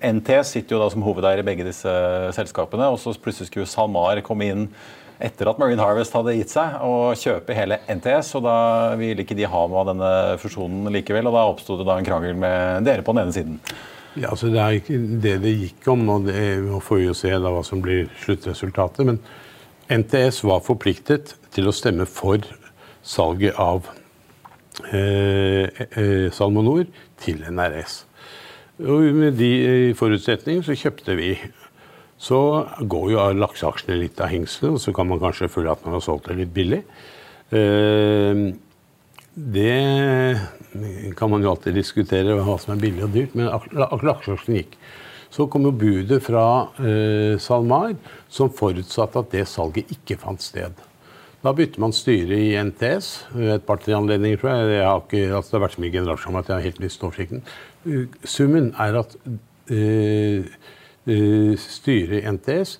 NTS 0.02 0.56
sitter 0.56 0.74
jo 0.74 0.80
da 0.82 0.88
som 0.90 1.04
hovedeier 1.06 1.44
i 1.44 1.46
begge 1.46 1.66
disse 1.68 1.92
selskapene. 2.34 2.88
og 2.90 2.98
Så 2.98 3.14
plutselig 3.22 3.52
skulle 3.52 3.70
SalMar 3.70 4.24
komme 4.26 4.48
inn 4.50 4.64
etter 5.22 5.50
at 5.50 5.58
Marine 5.58 5.82
Harvest 5.82 6.14
hadde 6.14 6.36
gitt 6.36 6.52
seg, 6.52 6.76
og 6.86 7.18
kjøpe 7.18 7.54
hele 7.54 7.80
NTS. 7.90 8.32
og 8.38 8.48
Da 8.48 8.56
ville 8.98 9.22
ikke 9.22 9.38
de 9.38 9.46
ha 9.46 9.62
med 9.70 9.78
av 9.78 9.92
denne 9.92 10.10
fusjonen 10.42 10.90
likevel. 10.94 11.30
og 11.30 11.38
Da 11.38 11.46
oppsto 11.52 11.78
det 11.78 11.86
da 11.86 12.00
en 12.00 12.10
krangel 12.10 12.34
med 12.34 12.90
dere 12.90 13.06
på 13.06 13.14
den 13.14 13.28
ene 13.28 13.38
siden. 13.38 13.62
Ja, 14.16 14.30
altså 14.30 14.48
Det 14.48 14.60
er 14.60 14.78
ikke 14.78 14.98
det 15.22 15.34
det 15.42 15.54
gikk 15.58 15.88
om, 15.92 16.08
og 16.08 16.26
det 16.26 16.40
får 16.82 16.96
vi 16.96 17.06
jo 17.06 17.14
se 17.16 17.30
da 17.30 17.52
hva 17.52 17.62
som 17.66 17.82
blir 17.84 18.08
sluttresultatet. 18.22 19.04
Men 19.06 19.20
NTS 19.88 20.42
var 20.48 20.64
forpliktet 20.64 21.36
til 21.54 21.68
å 21.68 21.74
stemme 21.74 22.06
for 22.08 22.42
salget 23.02 23.56
av 23.60 23.88
eh, 24.92 25.68
eh, 25.68 26.28
Salmonor 26.34 26.86
til 27.20 27.44
NRS. 27.48 28.02
Og 28.86 29.08
med 29.16 29.38
de 29.38 29.52
eh, 29.66 29.94
forutsetningene 29.98 30.66
så 30.66 30.76
kjøpte 30.78 31.16
vi. 31.18 31.32
Så 32.18 32.38
går 32.90 33.10
jo 33.12 33.24
lakseaksjene 33.38 34.00
litt 34.00 34.20
av 34.20 34.32
hengselen, 34.32 34.74
og 34.74 34.82
så 34.82 34.92
kan 34.94 35.06
man 35.06 35.20
kanskje 35.22 35.50
føle 35.52 35.70
at 35.70 35.84
man 35.86 35.94
har 35.94 36.02
solgt 36.02 36.26
det 36.30 36.40
litt 36.40 36.54
billig. 36.54 36.82
Eh, 37.54 38.48
det 39.38 40.40
kan 41.16 41.30
man 41.30 41.44
jo 41.44 41.52
alltid 41.52 41.76
diskutere 41.78 42.34
hva 42.42 42.56
som 42.58 42.74
er 42.74 42.82
billig 42.82 43.04
og 43.06 43.14
dyrt, 43.14 43.36
men 43.38 43.50
aksjeaksjen 43.52 44.58
gikk. 44.58 44.74
Så 45.30 45.46
kom 45.52 45.66
jo 45.68 45.74
budet 45.76 46.22
fra 46.24 46.44
eh, 46.80 47.36
SalMar 47.40 47.94
som 48.32 48.50
forutsatte 48.50 49.20
at 49.20 49.34
det 49.34 49.44
salget 49.50 49.92
ikke 49.94 50.16
fant 50.18 50.42
sted. 50.42 50.74
Da 51.44 51.52
bytter 51.54 51.82
man 51.84 51.94
styre 51.94 52.34
i 52.34 52.54
NTS 52.58 53.10
et 53.54 53.66
par-tre 53.68 53.94
anledninger, 53.94 54.40
tror 54.40 54.56
jeg. 54.56 54.70
jeg 54.74 54.86
har 54.88 55.02
ikke, 55.04 55.20
altså 55.36 55.50
det 55.50 55.58
har 55.58 55.64
vært 55.66 55.76
så 55.76 55.82
mye 55.84 55.94
generalforsamling 55.94 56.42
at 56.42 56.48
jeg 56.50 56.56
har 56.56 56.66
helt 56.66 56.80
mistet 56.82 57.06
oversikten. 57.06 57.44
Summen 58.24 58.72
er 58.74 59.02
at 59.04 59.18
eh, 59.70 60.48
eh 61.06 61.52
styret 61.62 62.24
i 62.24 62.32
NTS 62.32 62.78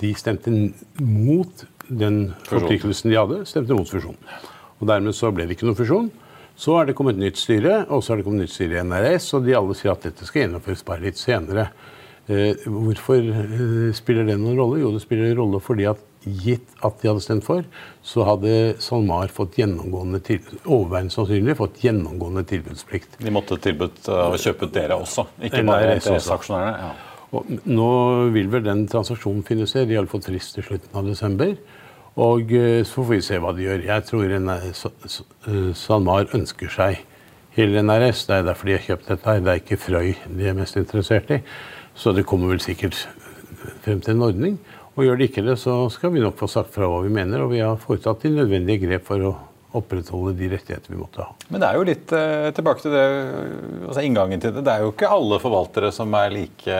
de 0.00 0.14
stemte 0.14 0.54
mot 1.02 1.66
den 1.88 2.32
forpliktelsen 2.46 3.10
de 3.10 3.18
hadde, 3.18 3.42
stemte 3.50 3.76
mot 3.76 3.90
fusjonen. 3.90 4.22
Og 4.78 4.88
Dermed 4.90 5.16
så 5.16 5.30
ble 5.34 5.46
det 5.46 5.58
ikke 5.58 5.68
noen 5.68 5.78
fusjon. 5.78 6.10
Så 6.58 6.74
er 6.80 6.88
det 6.88 6.96
kommet 6.98 7.18
nytt 7.18 7.38
styre, 7.38 7.84
og 7.86 8.02
så 8.02 8.14
er 8.14 8.20
det 8.20 8.26
kommet 8.26 8.42
nytt 8.42 8.54
styre 8.54 8.80
i 8.80 8.86
NRS, 8.86 9.30
og 9.38 9.46
de 9.46 9.54
alle 9.54 9.76
sier 9.78 9.92
at 9.92 10.08
dette 10.08 10.26
skal 10.26 10.44
gjennomføres 10.44 10.82
bare 10.86 11.04
litt 11.06 11.20
senere. 11.20 11.68
Eh, 12.28 12.66
hvorfor 12.66 13.22
eh, 13.22 13.88
spiller 13.96 14.26
det 14.28 14.36
noen 14.40 14.58
rolle? 14.58 14.82
Jo, 14.82 14.90
det 14.92 15.04
spiller 15.04 15.30
en 15.30 15.38
rolle 15.38 15.62
fordi 15.64 15.86
at 15.88 16.02
gitt 16.26 16.82
at 16.84 16.98
de 17.00 17.08
hadde 17.08 17.22
stemt 17.24 17.46
for, 17.46 17.62
så 18.04 18.26
hadde 18.26 18.50
SalMar 18.82 19.30
fått 19.32 19.56
gjennomgående 19.60 20.20
til, 20.26 20.42
overveiende 20.66 21.14
sannsynlig 21.14 21.56
fått 21.56 21.78
gjennomgående 21.86 22.42
tilbudsplikt. 22.50 23.20
De 23.22 23.32
måtte 23.32 23.56
tilbudt 23.62 24.10
å 24.12 24.34
kjøpe 24.34 24.68
ut 24.68 24.74
dere 24.74 24.98
også, 24.98 25.28
ikke 25.48 25.62
bare 25.68 25.94
NTS-aksjonærene? 26.00 26.74
Ja. 26.82 26.90
Og 27.38 27.48
nå 27.68 27.90
vil 28.32 28.48
vel 28.52 28.64
den 28.64 28.86
transaksjonen 28.88 29.44
finne 29.44 29.66
sted. 29.68 29.88
De 29.88 29.98
har 29.98 30.08
fått 30.08 30.28
frist 30.30 30.56
til 30.56 30.64
slutten 30.64 30.96
av 30.96 31.08
desember. 31.08 31.56
Og 32.18 32.50
eh, 32.50 32.82
så 32.82 32.98
får 32.98 33.12
vi 33.12 33.20
se 33.22 33.38
hva 33.38 33.52
de 33.54 33.62
gjør. 33.62 33.84
Jeg 33.86 34.06
tror 34.08 34.32
eh, 34.34 35.74
SalMar 35.78 36.32
ønsker 36.34 36.72
seg 36.74 37.04
hele 37.54 37.82
NRS. 37.84 38.24
Det 38.26 38.38
er 38.38 38.48
derfor 38.48 38.70
de 38.70 38.74
har 38.74 38.86
kjøpt 38.86 39.12
dette. 39.12 39.28
her. 39.28 39.44
Det 39.44 39.52
er 39.52 39.62
ikke 39.62 39.78
Frøy 39.78 40.14
de 40.26 40.48
er 40.50 40.58
mest 40.58 40.78
interessert 40.80 41.30
i. 41.30 41.42
Så 41.98 42.14
det 42.14 42.26
kommer 42.26 42.50
vel 42.50 42.62
sikkert 42.62 42.98
frem 43.84 44.02
til 44.02 44.16
en 44.16 44.26
ordning. 44.26 44.58
Og 44.96 45.06
gjør 45.06 45.20
de 45.20 45.28
ikke 45.28 45.44
det, 45.46 45.54
så 45.62 45.84
skal 45.94 46.10
vi 46.10 46.22
nok 46.22 46.34
få 46.40 46.48
sagt 46.50 46.74
fra 46.74 46.88
hva 46.90 47.04
vi 47.04 47.12
mener. 47.14 47.44
Og 47.44 47.52
vi 47.54 47.62
har 47.62 47.78
foretatt 47.78 48.26
de 48.26 48.34
nødvendige 48.34 48.82
grep 48.86 49.06
for 49.06 49.22
å 49.22 49.34
opprettholde 49.76 50.32
de 50.32 50.48
rettigheter 50.48 50.92
vi 50.92 50.96
måtte 50.96 51.20
ha. 51.20 51.34
Men 51.48 51.60
det 51.60 51.68
er 51.68 51.76
jo 51.76 51.84
litt 51.84 52.12
eh, 52.16 52.48
tilbake 52.56 52.80
til 52.80 52.94
det, 52.94 53.04
altså 53.84 54.04
inngangen 54.04 54.40
til 54.40 54.54
det. 54.56 54.62
Det 54.64 54.72
er 54.72 54.84
jo 54.84 54.92
ikke 54.94 55.10
alle 55.12 55.38
forvaltere 55.42 55.90
som 55.92 56.14
er 56.16 56.32
like 56.32 56.78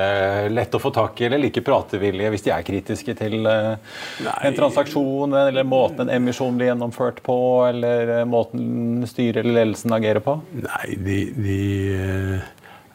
lett 0.55 0.77
å 0.77 0.81
få 0.81 0.93
tak 0.97 1.21
i 1.21 1.27
eller 1.29 1.43
like 1.43 1.61
pratevillige 1.65 2.33
hvis 2.33 2.47
de 2.47 2.53
er 2.55 2.65
kritiske 2.65 3.15
til 3.19 3.37
Nei. 3.45 4.39
en 4.49 4.57
transaksjon 4.57 5.37
eller 5.37 5.69
måten 5.69 6.07
en 6.07 6.15
emisjon 6.17 6.57
blir 6.57 6.71
gjennomført 6.71 7.21
på, 7.27 7.37
eller 7.69 8.15
eh, 8.21 8.25
måten 8.29 9.05
styret 9.09 9.43
eller 9.45 9.61
ledelsen 9.61 9.93
agerer 9.99 10.25
på? 10.25 10.39
Nei, 10.65 10.97
de, 10.97 11.19
de 11.37 11.59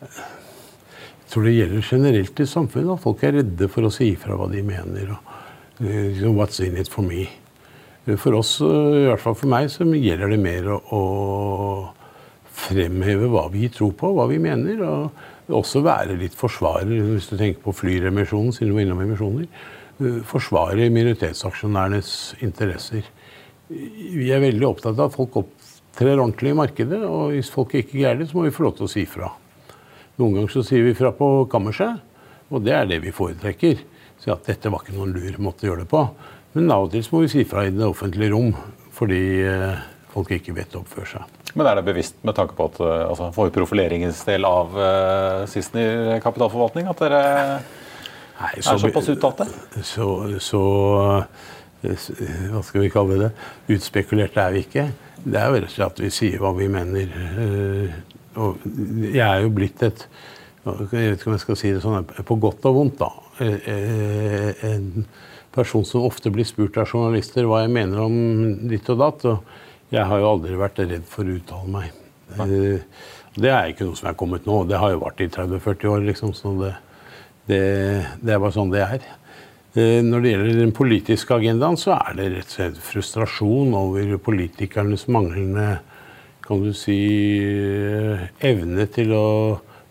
Jeg 0.09 1.29
tror 1.29 1.45
det 1.45 1.55
gjelder 1.59 1.85
generelt 1.85 2.41
i 2.41 2.49
samfunnet 2.49 2.97
at 2.97 3.05
folk 3.05 3.23
er 3.25 3.37
redde 3.43 3.69
for 3.69 3.85
å 3.85 3.93
si 3.93 4.09
ifra 4.15 4.41
hva 4.41 4.49
de 4.49 4.65
mener. 4.65 5.13
og 5.13 6.33
What's 6.33 6.61
in 6.65 6.77
it 6.77 6.89
for 6.89 7.05
me? 7.05 7.27
For 8.03 8.35
oss, 8.35 8.57
i 8.59 9.05
hvert 9.07 9.21
fall 9.23 9.35
for 9.39 9.47
meg, 9.51 9.69
så 9.71 9.85
gjelder 9.87 10.33
det 10.33 10.39
mer 10.43 10.65
å, 10.75 10.79
å 10.91 11.01
fremheve 12.53 13.29
hva 13.31 13.45
vi 13.53 13.69
tror 13.71 13.93
på, 13.99 14.09
hva 14.17 14.25
vi 14.27 14.41
mener. 14.43 14.81
Og 14.83 15.55
også 15.61 15.83
være 15.85 16.17
litt 16.19 16.35
forsvarer, 16.35 16.91
hvis 17.13 17.29
du 17.31 17.37
tenker 17.37 17.63
på 17.63 17.75
flyremisjonen, 17.75 18.51
siden 18.55 18.73
du 18.73 18.77
var 18.77 18.85
innom 18.85 19.03
emisjoner. 19.05 19.47
Forsvare 20.27 20.89
minoritetsaksjonærenes 20.91 22.11
interesser. 22.43 23.07
Vi 23.69 24.27
er 24.33 24.43
veldig 24.43 24.67
opptatt 24.67 24.97
av 24.97 25.07
at 25.07 25.15
folk 25.15 25.39
opptrer 25.45 26.17
ordentlig 26.17 26.51
i 26.51 26.59
markedet. 26.59 26.99
Og 27.07 27.37
hvis 27.37 27.51
folk 27.53 27.75
ikke 27.79 28.01
greier 28.01 28.19
det, 28.19 28.29
så 28.29 28.39
må 28.39 28.47
vi 28.49 28.55
få 28.55 28.67
lov 28.67 28.77
til 28.81 28.89
å 28.89 28.93
si 28.93 29.07
fra. 29.07 29.31
Noen 30.19 30.37
ganger 30.37 30.53
så 30.53 30.67
sier 30.67 30.83
vi 30.85 30.97
fra 30.97 31.13
på 31.15 31.27
kammerset, 31.49 32.03
og 32.53 32.61
det 32.65 32.75
er 32.77 32.89
det 32.89 32.99
vi 33.01 33.15
foretrekker. 33.15 33.79
Si 34.21 34.29
at 34.31 34.45
dette 34.45 34.69
var 34.69 34.83
ikke 34.83 34.97
noen 34.97 35.15
lur 35.15 35.39
måte 35.41 35.65
å 35.65 35.71
gjøre 35.71 35.85
det 35.85 35.91
på. 35.91 36.03
Men 36.53 36.69
av 36.73 36.85
og 36.85 36.93
til 36.93 37.05
må 37.09 37.23
vi 37.23 37.31
si 37.31 37.43
fra 37.49 37.65
i 37.65 37.71
det 37.73 37.85
offentlige 37.85 38.33
rom, 38.33 38.51
fordi 38.93 39.21
eh, 39.41 39.79
folk 40.13 40.33
ikke 40.35 40.53
vet 40.53 40.75
å 40.77 40.83
oppføre 40.83 41.09
seg. 41.15 41.39
Men 41.57 41.69
er 41.69 41.79
det 41.79 41.85
bevisst 41.87 42.19
med 42.25 42.37
tanke 42.37 42.55
på 42.57 42.67
at 42.69 42.77
eh, 42.81 43.05
altså, 43.07 43.31
for 43.33 43.53
profileringens 43.53 44.21
del 44.27 44.45
av 44.45 44.77
uh, 44.77 45.45
Sissener 45.49 46.21
kapitalforvaltning 46.21 46.89
at 46.89 47.01
dere 47.01 47.23
Nei, 48.39 48.51
så, 48.59 48.73
er 48.73 48.81
såpass 48.81 49.09
uttalte? 49.13 49.47
Så, 49.85 50.07
så, 50.41 50.61
Hva 51.81 52.63
skal 52.65 52.85
vi 52.85 52.93
kalle 52.93 53.19
det? 53.21 53.31
Utspekulerte 53.73 54.41
er 54.41 54.55
vi 54.55 54.63
ikke. 54.65 54.87
Det 55.23 55.39
er 55.39 55.49
jo 55.49 55.59
rett 55.59 55.69
og 55.69 55.75
slett 55.75 55.93
at 55.93 56.01
vi 56.03 56.13
sier 56.13 56.41
hva 56.41 56.51
vi 56.57 56.67
mener. 56.73 57.13
Og 58.41 58.65
jeg 59.05 59.21
er 59.23 59.45
jo 59.45 59.53
blitt 59.53 59.85
et 59.85 60.07
Jeg 60.65 60.89
vet 60.89 61.21
ikke 61.21 61.29
om 61.29 61.37
jeg 61.37 61.43
skal 61.45 61.59
si 61.61 61.71
det 61.75 61.83
sånn, 61.85 62.09
på 62.25 62.39
godt 62.41 62.65
og 62.67 62.79
vondt, 62.81 63.03
da. 63.03 63.11
En 64.73 65.05
person 65.53 65.85
som 65.85 66.05
ofte 66.07 66.31
blir 66.33 66.47
spurt 66.47 66.77
av 66.81 66.89
journalister 66.89 67.47
hva 67.47 67.63
jeg 67.63 67.73
mener 67.73 68.01
om 68.03 68.15
ditt 68.69 68.89
og 68.93 69.01
datt. 69.01 69.25
Og 69.29 69.93
jeg 69.93 70.05
har 70.09 70.21
jo 70.21 70.29
aldri 70.31 70.59
vært 70.59 70.81
redd 70.83 71.05
for 71.09 71.27
å 71.27 71.35
uttale 71.37 71.73
meg. 71.73 71.99
Ja. 72.33 72.47
Eh, 72.47 73.11
det 73.33 73.49
er 73.49 73.71
ikke 73.71 73.87
noe 73.87 73.97
som 73.97 74.11
er 74.11 74.17
kommet 74.17 74.47
nå. 74.49 74.63
Det 74.69 74.79
har 74.81 74.93
jo 74.93 75.01
vært 75.03 75.23
i 75.25 75.29
30-40 75.33 75.89
år, 75.89 76.05
liksom. 76.09 76.33
Så 76.37 76.53
det, 76.59 76.73
det, 77.49 77.61
det, 78.21 78.35
er 78.35 78.41
bare 78.41 78.53
sånn 78.55 78.73
det 78.73 78.83
er. 78.85 79.07
Eh, 79.73 80.01
når 80.05 80.21
det 80.21 80.33
gjelder 80.33 80.61
den 80.61 80.75
politiske 80.77 81.37
agendaen, 81.37 81.79
så 81.81 81.95
er 81.97 82.19
det 82.19 82.29
rett 82.35 82.51
og 82.51 82.57
slett 82.57 82.85
frustrasjon 82.91 83.73
over 83.77 84.15
politikernes 84.21 85.07
manglende 85.13 85.71
kan 86.43 86.59
du 86.59 86.73
si, 86.75 86.97
eh, 87.39 88.25
evne 88.43 88.85
til 88.91 89.13
å 89.15 89.27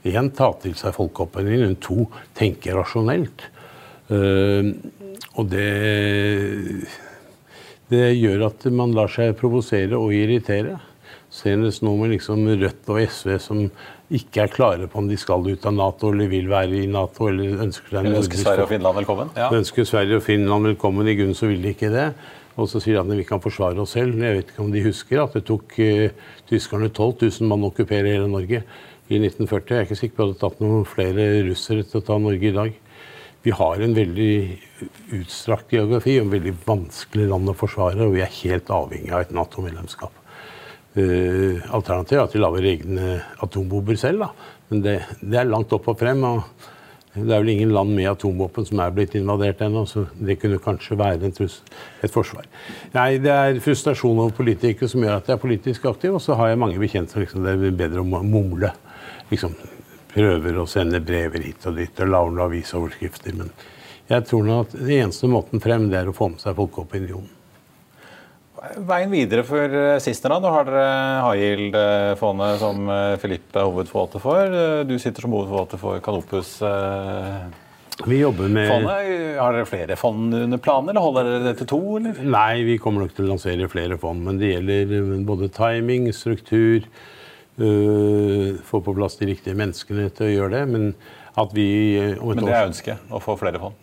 igjen 0.05 0.29
ta 0.37 0.51
til 0.61 0.75
seg 0.77 0.93
folkeopplysningen, 0.99 1.79
to 1.81 2.05
tenke 2.37 2.75
rasjonelt. 2.77 3.47
Og 5.39 5.49
det, 5.49 5.69
det 7.93 8.07
gjør 8.19 8.49
at 8.51 8.67
man 8.75 8.95
lar 8.97 9.13
seg 9.13 9.37
provosere 9.39 9.99
og 9.99 10.15
irritere. 10.17 10.79
Senest 11.33 11.81
nå 11.81 11.95
med 11.97 12.13
liksom 12.13 12.45
Rødt 12.61 12.91
og 12.93 13.01
SV 13.09 13.39
som 13.41 13.63
ikke 14.13 14.43
er 14.45 14.53
klare 14.53 14.89
på 14.91 15.01
om 15.01 15.09
de 15.09 15.17
skal 15.17 15.47
ut 15.47 15.65
av 15.65 15.73
Nato 15.73 16.11
eller 16.13 16.29
vil 16.29 16.51
være 16.51 16.83
i 16.83 16.91
Nato. 16.91 17.31
eller 17.31 17.65
ønsker 17.65 17.97
seg 17.97 18.11
ønsker 18.11 18.43
Sverige 18.43 18.67
og 18.67 18.73
Finland 18.75 18.99
velkommen? 19.01 19.33
Ja. 19.39 19.49
Ønsker 19.57 19.89
Sverige 19.89 20.21
og 20.21 20.27
Finland 20.27 20.69
velkommen. 20.69 21.09
I 21.09 21.17
grunnen 21.17 21.39
så 21.39 21.49
vil 21.49 21.65
de 21.65 21.73
ikke 21.73 21.93
det. 21.95 22.11
Og 22.61 22.69
så 22.69 22.83
sier 22.85 22.99
de 22.99 23.01
at 23.01 23.21
vi 23.23 23.25
kan 23.25 23.41
forsvare 23.41 23.81
oss 23.81 23.95
selv. 23.97 24.19
Jeg 24.21 24.37
vet 24.37 24.53
ikke 24.53 24.65
om 24.65 24.73
de 24.75 24.85
husker 24.85 25.23
at 25.23 25.37
det 25.39 25.47
tok 25.49 25.73
uh, 25.81 26.33
tyskerne 26.51 26.91
12 26.93 27.15
000 27.41 27.49
mann 27.49 27.65
å 27.65 27.73
okkupere 27.73 28.13
hele 28.13 28.29
Norge 28.29 28.61
i 29.09 29.17
1940. 29.17 29.73
Jeg 29.73 29.79
er 29.79 29.89
ikke 29.89 30.01
sikker 30.03 30.19
på 30.19 30.27
at 30.27 30.35
det 30.35 30.37
hadde 30.37 30.43
tatt 30.45 30.65
noen 30.67 30.85
flere 30.89 31.29
russere 31.49 31.87
til 31.89 32.03
å 32.03 32.07
ta 32.11 32.21
Norge 32.21 32.51
i 32.51 32.57
dag. 32.59 32.77
Vi 33.43 33.51
har 33.51 33.81
en 33.83 33.95
veldig 33.95 34.35
utstrakt 35.19 35.73
geografi 35.75 36.15
og 36.21 36.29
en 36.29 36.35
veldig 36.37 36.53
vanskelig 36.63 37.25
land 37.31 37.51
å 37.51 37.57
forsvare, 37.59 38.07
og 38.07 38.15
vi 38.15 38.23
er 38.23 38.37
helt 38.43 38.71
avhengig 38.71 39.11
av 39.11 39.25
et 39.25 39.33
Nato-medlemskap. 39.35 40.19
Uh, 40.93 41.59
Alternativet 41.73 42.19
er 42.21 42.27
at 42.27 42.37
vi 42.37 42.43
lager 42.43 42.69
egne 42.69 43.17
atombomber 43.43 43.97
selv, 43.99 44.27
da. 44.27 44.53
men 44.69 44.85
det, 44.85 44.99
det, 45.23 45.41
er 45.41 45.49
langt 45.49 45.73
opp 45.75 45.89
og 45.91 45.99
frem. 45.99 46.23
og 46.29 46.45
Det 47.17 47.25
er 47.25 47.43
vel 47.43 47.55
ingen 47.55 47.73
land 47.75 47.95
med 47.97 48.11
atomvåpen 48.13 48.69
som 48.69 48.85
er 48.85 48.95
blitt 48.95 49.17
invadert 49.19 49.65
ennå, 49.65 49.87
så 49.91 50.05
det 50.15 50.39
kunne 50.43 50.61
kanskje 50.63 51.01
være 51.01 51.33
et 51.33 52.13
forsvar. 52.13 52.47
Nei, 52.95 53.17
Det 53.25 53.33
er 53.33 53.63
frustrasjon 53.65 54.21
over 54.21 54.37
politikere 54.37 54.93
som 54.93 55.03
gjør 55.03 55.19
at 55.19 55.33
jeg 55.33 55.39
er 55.39 55.47
politisk 55.49 55.91
aktiv, 55.91 56.15
og 56.15 56.23
så 56.23 56.39
har 56.39 56.53
jeg 56.53 56.63
mange 56.63 56.79
bekjente 56.79 57.17
som 57.17 57.25
liksom, 57.25 57.43
det 57.49 57.57
er 57.57 57.81
bedre 57.87 58.05
å 58.05 58.23
mumle. 58.23 58.71
Liksom, 59.33 59.57
prøver 60.15 60.59
å 60.61 60.67
sende 60.69 61.01
brever 61.05 61.47
hit 61.47 61.69
og 61.69 61.79
dit 61.81 62.03
og 62.03 62.11
lager 62.13 62.47
avisoverskrifter. 62.47 63.37
Men 63.39 63.53
jeg 64.11 64.27
tror 64.29 64.45
nå 64.47 64.59
at 64.65 64.75
den 64.77 64.91
eneste 64.99 65.31
måten 65.31 65.63
frem 65.63 65.89
det 65.93 66.03
er 66.03 66.11
å 66.11 66.17
få 66.17 66.33
med 66.33 66.43
seg 66.43 66.59
folkeopinionen. 66.59 67.39
Veien 68.87 69.11
videre 69.11 69.43
for 69.43 69.73
eh, 69.75 69.97
Sistner, 69.99 70.37
Nå 70.39 70.51
har 70.55 70.69
dere 70.69 70.83
High 71.25 71.41
Yield-fondet 71.41 72.61
som 72.61 72.85
Filippe 73.19 73.59
eh, 73.59 73.65
er 73.65 73.67
hovedforvalter 73.67 74.23
for. 74.23 74.55
Du 74.87 74.95
sitter 75.03 75.25
som 75.25 75.35
hovedforvalter 75.35 75.81
for 75.83 75.99
Canopus. 76.05 76.55
Eh, 76.63 77.41
vi 78.07 78.21
jobber 78.21 78.49
med 78.49 78.71
fondet. 78.71 79.11
Har 79.39 79.57
dere 79.57 79.67
flere 79.67 79.97
fond 79.99 80.35
under 80.35 80.63
planen, 80.63 80.93
eller 80.93 81.05
holder 81.05 81.27
dere 81.29 81.43
det 81.49 81.57
til 81.59 81.71
to? 81.75 81.81
Eller? 81.99 82.23
Nei, 82.23 82.63
vi 82.67 82.79
kommer 82.83 83.05
nok 83.05 83.17
til 83.17 83.27
å 83.27 83.33
lansere 83.33 83.69
flere 83.71 83.99
fond. 84.01 84.23
Men 84.27 84.39
det 84.39 84.55
gjelder 84.55 85.27
både 85.27 85.51
timing, 85.59 86.09
struktur, 86.15 86.87
uh, 87.61 88.61
få 88.65 88.81
på 88.85 88.95
plass 88.97 89.19
de 89.21 89.29
riktige 89.33 89.59
menneskene 89.59 90.09
til 90.17 90.29
å 90.29 90.33
gjøre 90.33 90.55
det. 90.57 90.65
Men 90.73 90.93
at 91.39 91.55
vi 91.57 91.69
eh, 91.97 92.19
Men 92.21 92.45
det 92.45 92.53
er 92.53 92.69
ønsket? 92.69 93.07
Å 93.09 93.21
få 93.23 93.39
flere 93.41 93.61
fond? 93.61 93.79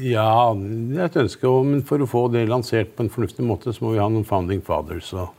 Ja, 0.00 0.54
det 0.56 0.96
er 0.96 1.08
et 1.08 1.18
ønske. 1.24 1.50
Men 1.66 1.82
for 1.86 2.00
å 2.00 2.08
få 2.08 2.26
det 2.32 2.46
lansert 2.48 2.94
på 2.96 3.04
en 3.04 3.12
fornuftig 3.12 3.44
måte, 3.44 3.74
så 3.74 3.84
må 3.84 3.94
vi 3.94 4.02
ha 4.02 4.08
noen 4.10 4.26
founding 4.28 4.62
fathers. 4.64 5.10
Og 5.12 5.34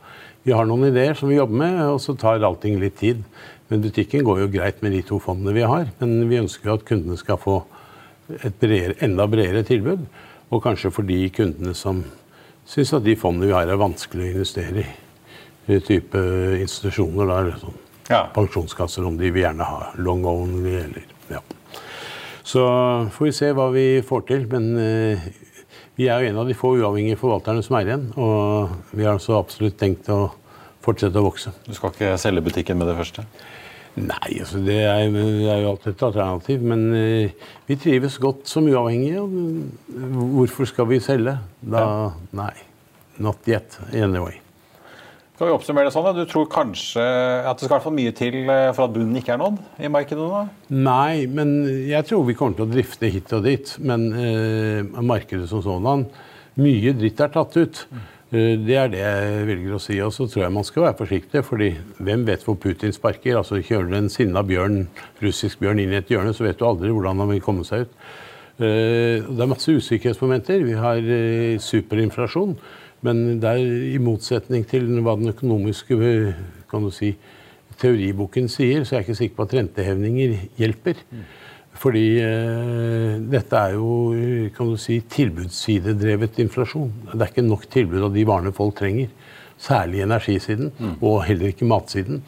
vi 0.46 0.54
har 0.56 0.68
noen 0.68 0.90
ideer 0.90 1.16
som 1.18 1.32
vi 1.32 1.38
jobber 1.40 1.62
med, 1.64 1.80
og 1.88 1.98
så 2.04 2.14
tar 2.18 2.44
allting 2.46 2.78
litt 2.82 2.98
tid. 3.00 3.24
Men 3.70 3.82
butikken 3.84 4.24
går 4.26 4.44
jo 4.44 4.52
greit 4.52 4.80
med 4.84 4.94
de 4.96 5.02
to 5.06 5.20
fondene 5.22 5.54
vi 5.56 5.66
har. 5.66 5.90
Men 6.00 6.28
vi 6.30 6.40
ønsker 6.42 6.70
jo 6.70 6.78
at 6.78 6.86
kundene 6.86 7.18
skal 7.20 7.40
få 7.40 7.60
et 8.38 8.56
bredere, 8.62 8.98
enda 9.02 9.26
bredere 9.30 9.64
tilbud. 9.66 10.06
Og 10.50 10.62
kanskje 10.64 10.92
for 10.94 11.06
de 11.06 11.22
kundene 11.34 11.74
som 11.78 12.02
syns 12.68 12.92
at 12.94 13.06
de 13.06 13.16
fondene 13.18 13.50
vi 13.50 13.56
har, 13.56 13.70
er 13.70 13.80
vanskelig 13.80 14.28
å 14.28 14.34
investere 14.34 14.84
i 14.84 14.88
type 15.86 16.20
institusjoner. 16.58 17.30
Der, 17.30 17.52
sånn. 17.62 17.78
ja. 18.10 18.24
Pensjonskasser, 18.34 19.06
om 19.06 19.18
de 19.20 19.30
vil 19.30 19.44
gjerne 19.44 19.68
ha 19.68 19.92
long 20.02 20.24
only 20.26 20.74
eller 20.82 21.06
ja. 21.30 21.42
Så 22.42 22.64
får 23.14 23.28
vi 23.28 23.36
se 23.36 23.52
hva 23.54 23.68
vi 23.74 23.86
får 24.06 24.26
til. 24.32 24.48
Men 24.50 24.72
eh, 24.82 25.30
vi 26.00 26.08
er 26.10 26.24
jo 26.24 26.32
en 26.32 26.42
av 26.42 26.50
de 26.50 26.56
få 26.58 26.74
uavhengige 26.80 27.20
forvalterne 27.20 27.62
som 27.62 27.78
er 27.78 27.92
igjen. 27.92 28.10
Og 28.18 28.74
vi 28.90 29.06
har 29.06 29.14
altså 29.14 29.38
absolutt 29.38 29.78
tenkt 29.78 30.10
å 30.10 30.24
fortsette 30.82 31.20
å 31.20 31.26
vokse. 31.28 31.52
Du 31.66 31.74
skal 31.76 31.94
ikke 31.94 32.18
selge 32.20 32.44
butikken 32.48 32.80
med 32.80 32.90
det 32.90 32.98
første? 32.98 33.26
Nei, 34.00 34.38
altså 34.38 34.60
det 34.62 34.78
er, 34.86 35.08
det 35.10 35.48
er 35.50 35.64
jo 35.64 35.72
alltid 35.72 35.92
et 35.92 36.04
alternativ. 36.08 36.66
Men 36.72 36.84
eh, 36.96 37.48
vi 37.68 37.78
trives 37.78 38.18
godt 38.22 38.50
som 38.50 38.68
uavhengige. 38.70 39.22
Hvorfor 40.36 40.70
skal 40.70 40.88
vi 40.90 41.00
selge? 41.04 41.36
Da 41.60 41.84
ja. 41.84 42.10
Nei. 42.42 42.54
Not 43.20 43.44
yet, 43.50 43.76
anyway. 43.92 44.38
Skal 45.40 45.48
vi 45.48 45.54
oppsummere 45.56 45.88
det 45.88 45.94
sånn? 45.94 46.06
Du 46.12 46.26
tror 46.28 46.48
kanskje 46.52 47.00
at 47.48 47.56
det 47.56 47.64
skal 47.64 47.80
for 47.80 47.96
mye 47.96 48.10
til 48.12 48.34
eh, 48.44 48.66
for 48.76 48.84
at 48.84 48.92
bunnen 48.92 49.16
ikke 49.16 49.32
er 49.32 49.38
nådd 49.40 49.60
i 49.80 49.88
markedet? 49.88 50.20
nå? 50.20 50.40
Nei, 50.84 51.22
men 51.32 51.54
jeg 51.88 52.04
tror 52.10 52.26
vi 52.26 52.34
kommer 52.36 52.58
til 52.58 52.66
å 52.66 52.68
drifte 52.68 53.08
hit 53.08 53.32
og 53.32 53.46
dit. 53.46 53.70
Men 53.80 54.04
eh, 54.12 55.00
markedet 55.00 55.48
som 55.48 55.62
sådan 55.64 56.02
Mye 56.60 56.92
dritt 56.92 57.22
er 57.24 57.32
tatt 57.32 57.56
ut. 57.56 57.80
Eh, 58.34 58.58
det 58.60 58.76
er 58.82 58.92
det 58.92 59.00
jeg 59.00 59.46
velger 59.48 59.78
å 59.78 59.80
si. 59.80 59.96
Og 60.04 60.12
så 60.12 60.26
tror 60.28 60.44
jeg 60.44 60.56
man 60.58 60.68
skal 60.68 60.90
være 60.90 60.98
forsiktig, 60.98 61.44
fordi 61.48 61.70
hvem 62.04 62.28
vet 62.28 62.44
hvor 62.44 62.60
Putin 62.60 62.92
sparker? 62.92 63.40
Altså 63.40 63.62
Kjører 63.64 63.88
du 63.88 63.96
en 63.96 64.12
sinna 64.12 64.44
bjørn, 64.44 64.82
russisk 65.24 65.64
bjørn 65.64 65.80
inn 65.80 65.96
i 65.96 66.02
et 66.02 66.12
hjørne, 66.12 66.36
så 66.36 66.44
vet 66.50 66.60
du 66.60 66.66
aldri 66.68 66.92
hvordan 66.92 67.24
han 67.24 67.32
vil 67.32 67.40
komme 67.48 67.64
seg 67.64 67.88
ut. 67.88 67.96
Eh, 68.60 69.24
det 69.24 69.40
er 69.40 69.52
masse 69.56 69.72
usikkerhetsmomenter. 69.72 70.68
Vi 70.68 70.76
har 70.84 71.00
superinflasjon. 71.64 72.58
Men 73.06 73.40
der, 73.40 73.60
i 73.60 73.98
motsetning 74.02 74.66
til 74.68 74.88
hva 75.00 75.16
den 75.16 75.32
økonomiske 75.32 75.96
kan 76.70 76.84
du 76.84 76.90
si, 76.94 77.14
teoriboken 77.80 78.50
sier, 78.52 78.84
så 78.84 78.94
er 78.94 79.00
jeg 79.00 79.08
ikke 79.08 79.20
sikker 79.22 79.38
på 79.38 79.46
at 79.46 79.54
rentehevninger 79.56 80.34
hjelper. 80.60 81.00
Mm. 81.08 81.22
Fordi 81.80 82.04
eh, 82.20 83.14
dette 83.32 83.56
er 83.56 83.76
jo 83.78 84.48
kan 84.56 84.68
du 84.68 84.76
si, 84.80 84.98
tilbudssidedrevet 85.08 86.40
inflasjon. 86.44 86.90
Det 87.12 87.20
er 87.20 87.30
ikke 87.30 87.46
nok 87.46 87.68
tilbud 87.72 88.08
av 88.08 88.16
de 88.16 88.26
varene 88.28 88.52
folk 88.56 88.76
trenger. 88.80 89.08
Særlig 89.60 90.02
energisiden, 90.04 90.72
mm. 90.76 90.98
og 91.04 91.22
heller 91.28 91.52
ikke 91.52 91.68
matsiden. 91.68 92.20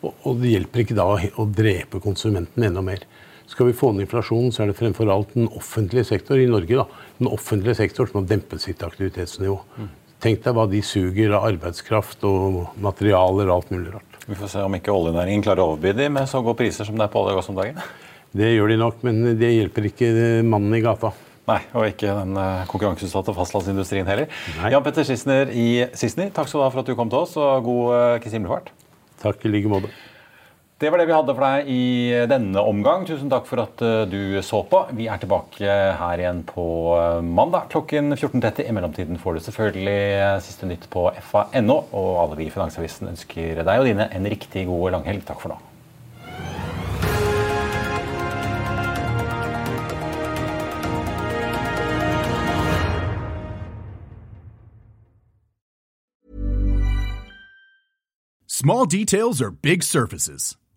Og, 0.00 0.12
og, 0.12 0.38
det 0.42 0.54
hjelper 0.54 0.84
ikke 0.84 0.98
da 0.98 1.06
å 1.10 1.46
drepe 1.46 2.00
konsumenten 2.02 2.66
enda 2.66 2.82
mer. 2.84 3.02
Skal 3.50 3.66
vi 3.66 3.74
få 3.74 3.90
ned 3.92 4.06
inflasjonen, 4.06 4.52
så 4.54 4.62
er 4.62 4.70
det 4.70 4.78
fremfor 4.78 5.10
alt 5.10 5.34
den 5.34 5.48
offentlige 5.58 6.06
sektor 6.06 6.38
i 6.38 6.46
Norge 6.50 6.78
da, 6.78 6.86
den 7.18 7.30
offentlige 7.30 7.80
sektor 7.80 8.06
som 8.06 8.20
har 8.20 8.28
dempet 8.30 8.62
sitt 8.62 8.82
aktivitetsnivå. 8.86 9.56
Mm. 9.80 9.88
Tenk 10.20 10.42
deg 10.44 10.52
hva 10.52 10.66
de 10.68 10.82
suger 10.84 11.32
av 11.32 11.46
arbeidskraft 11.48 12.24
og 12.28 12.76
materialer 12.84 13.48
og 13.48 13.54
alt 13.54 13.70
mulig 13.72 13.94
rart. 13.94 14.18
Vi 14.26 14.36
får 14.36 14.52
se 14.52 14.64
om 14.66 14.74
ikke 14.76 14.92
oljenæringen 14.92 15.42
klarer 15.46 15.64
å 15.64 15.72
overby 15.72 15.94
de 15.96 16.10
med 16.12 16.28
så 16.28 16.42
gode 16.44 16.58
priser 16.60 16.84
som 16.84 16.98
det 16.98 17.06
er 17.06 17.12
på 17.12 17.22
olje 17.22 17.32
og 17.32 17.40
gass 17.40 17.48
om 17.48 17.56
dagen. 17.56 17.80
Det 18.36 18.50
gjør 18.52 18.70
de 18.70 18.76
nok, 18.82 19.00
men 19.06 19.22
det 19.40 19.48
hjelper 19.56 19.88
ikke 19.88 20.10
mannen 20.46 20.76
i 20.76 20.82
gata. 20.84 21.14
Nei, 21.48 21.58
og 21.72 21.88
ikke 21.88 22.12
den 22.20 22.36
eh, 22.38 22.66
konkurranseutsatte 22.70 23.34
fastlandsindustrien 23.34 24.06
heller. 24.06 24.28
Nei. 24.60 24.70
Jan 24.74 24.84
Petter 24.86 25.08
Sissener 25.08 25.50
i 25.56 25.66
Sissener, 25.98 26.28
takk 26.36 26.50
skal 26.50 26.60
du 26.60 26.66
ha 26.66 26.70
for 26.70 26.84
at 26.84 26.92
du 26.92 26.94
kom 26.98 27.10
til 27.10 27.24
oss, 27.24 27.34
og 27.40 27.64
god 27.66 27.96
uh, 27.96 28.20
Kristi 28.20 28.36
himmelfart. 28.38 28.70
Takk 29.24 29.48
i 29.48 29.54
like 29.56 29.72
måte. 29.72 29.90
Det 30.80 30.88
var 30.88 30.96
det 30.96 31.10
vi 31.10 31.12
hadde 31.12 31.34
for 31.36 31.44
deg 31.44 31.66
i 31.68 31.80
denne 32.24 32.60
omgang. 32.64 33.02
Tusen 33.04 33.28
takk 33.28 33.44
for 33.44 33.60
at 33.60 33.82
eh, 33.84 34.06
du 34.08 34.40
så 34.40 34.62
på. 34.64 34.78
Vi 34.96 35.10
er 35.12 35.20
tilbake 35.20 35.74
her 36.00 36.22
igjen 36.22 36.40
på 36.48 36.64
eh, 36.96 37.18
mandag 37.20 37.66
klokken 37.74 38.14
14.30. 38.16 38.64
I 38.64 38.72
mellomtiden 38.72 39.20
får 39.20 39.36
du 39.36 39.42
selvfølgelig 39.44 39.98
eh, 40.16 40.38
siste 40.40 40.64
nytt 40.70 40.88
på 40.88 41.04
fa.no. 41.20 41.76
Og 41.92 42.08
alle 42.22 42.38
vi 42.40 42.48
i 42.48 42.54
Finansavisen 42.54 43.12
ønsker 43.12 43.60
deg 43.60 43.82
og 43.82 43.90
dine 43.90 44.08
en 44.08 44.30
riktig 44.32 44.64
god 44.72 44.96
langhelg. 44.96 45.20
Takk 45.28 45.44
for 45.44 45.52
nå. 45.52 45.60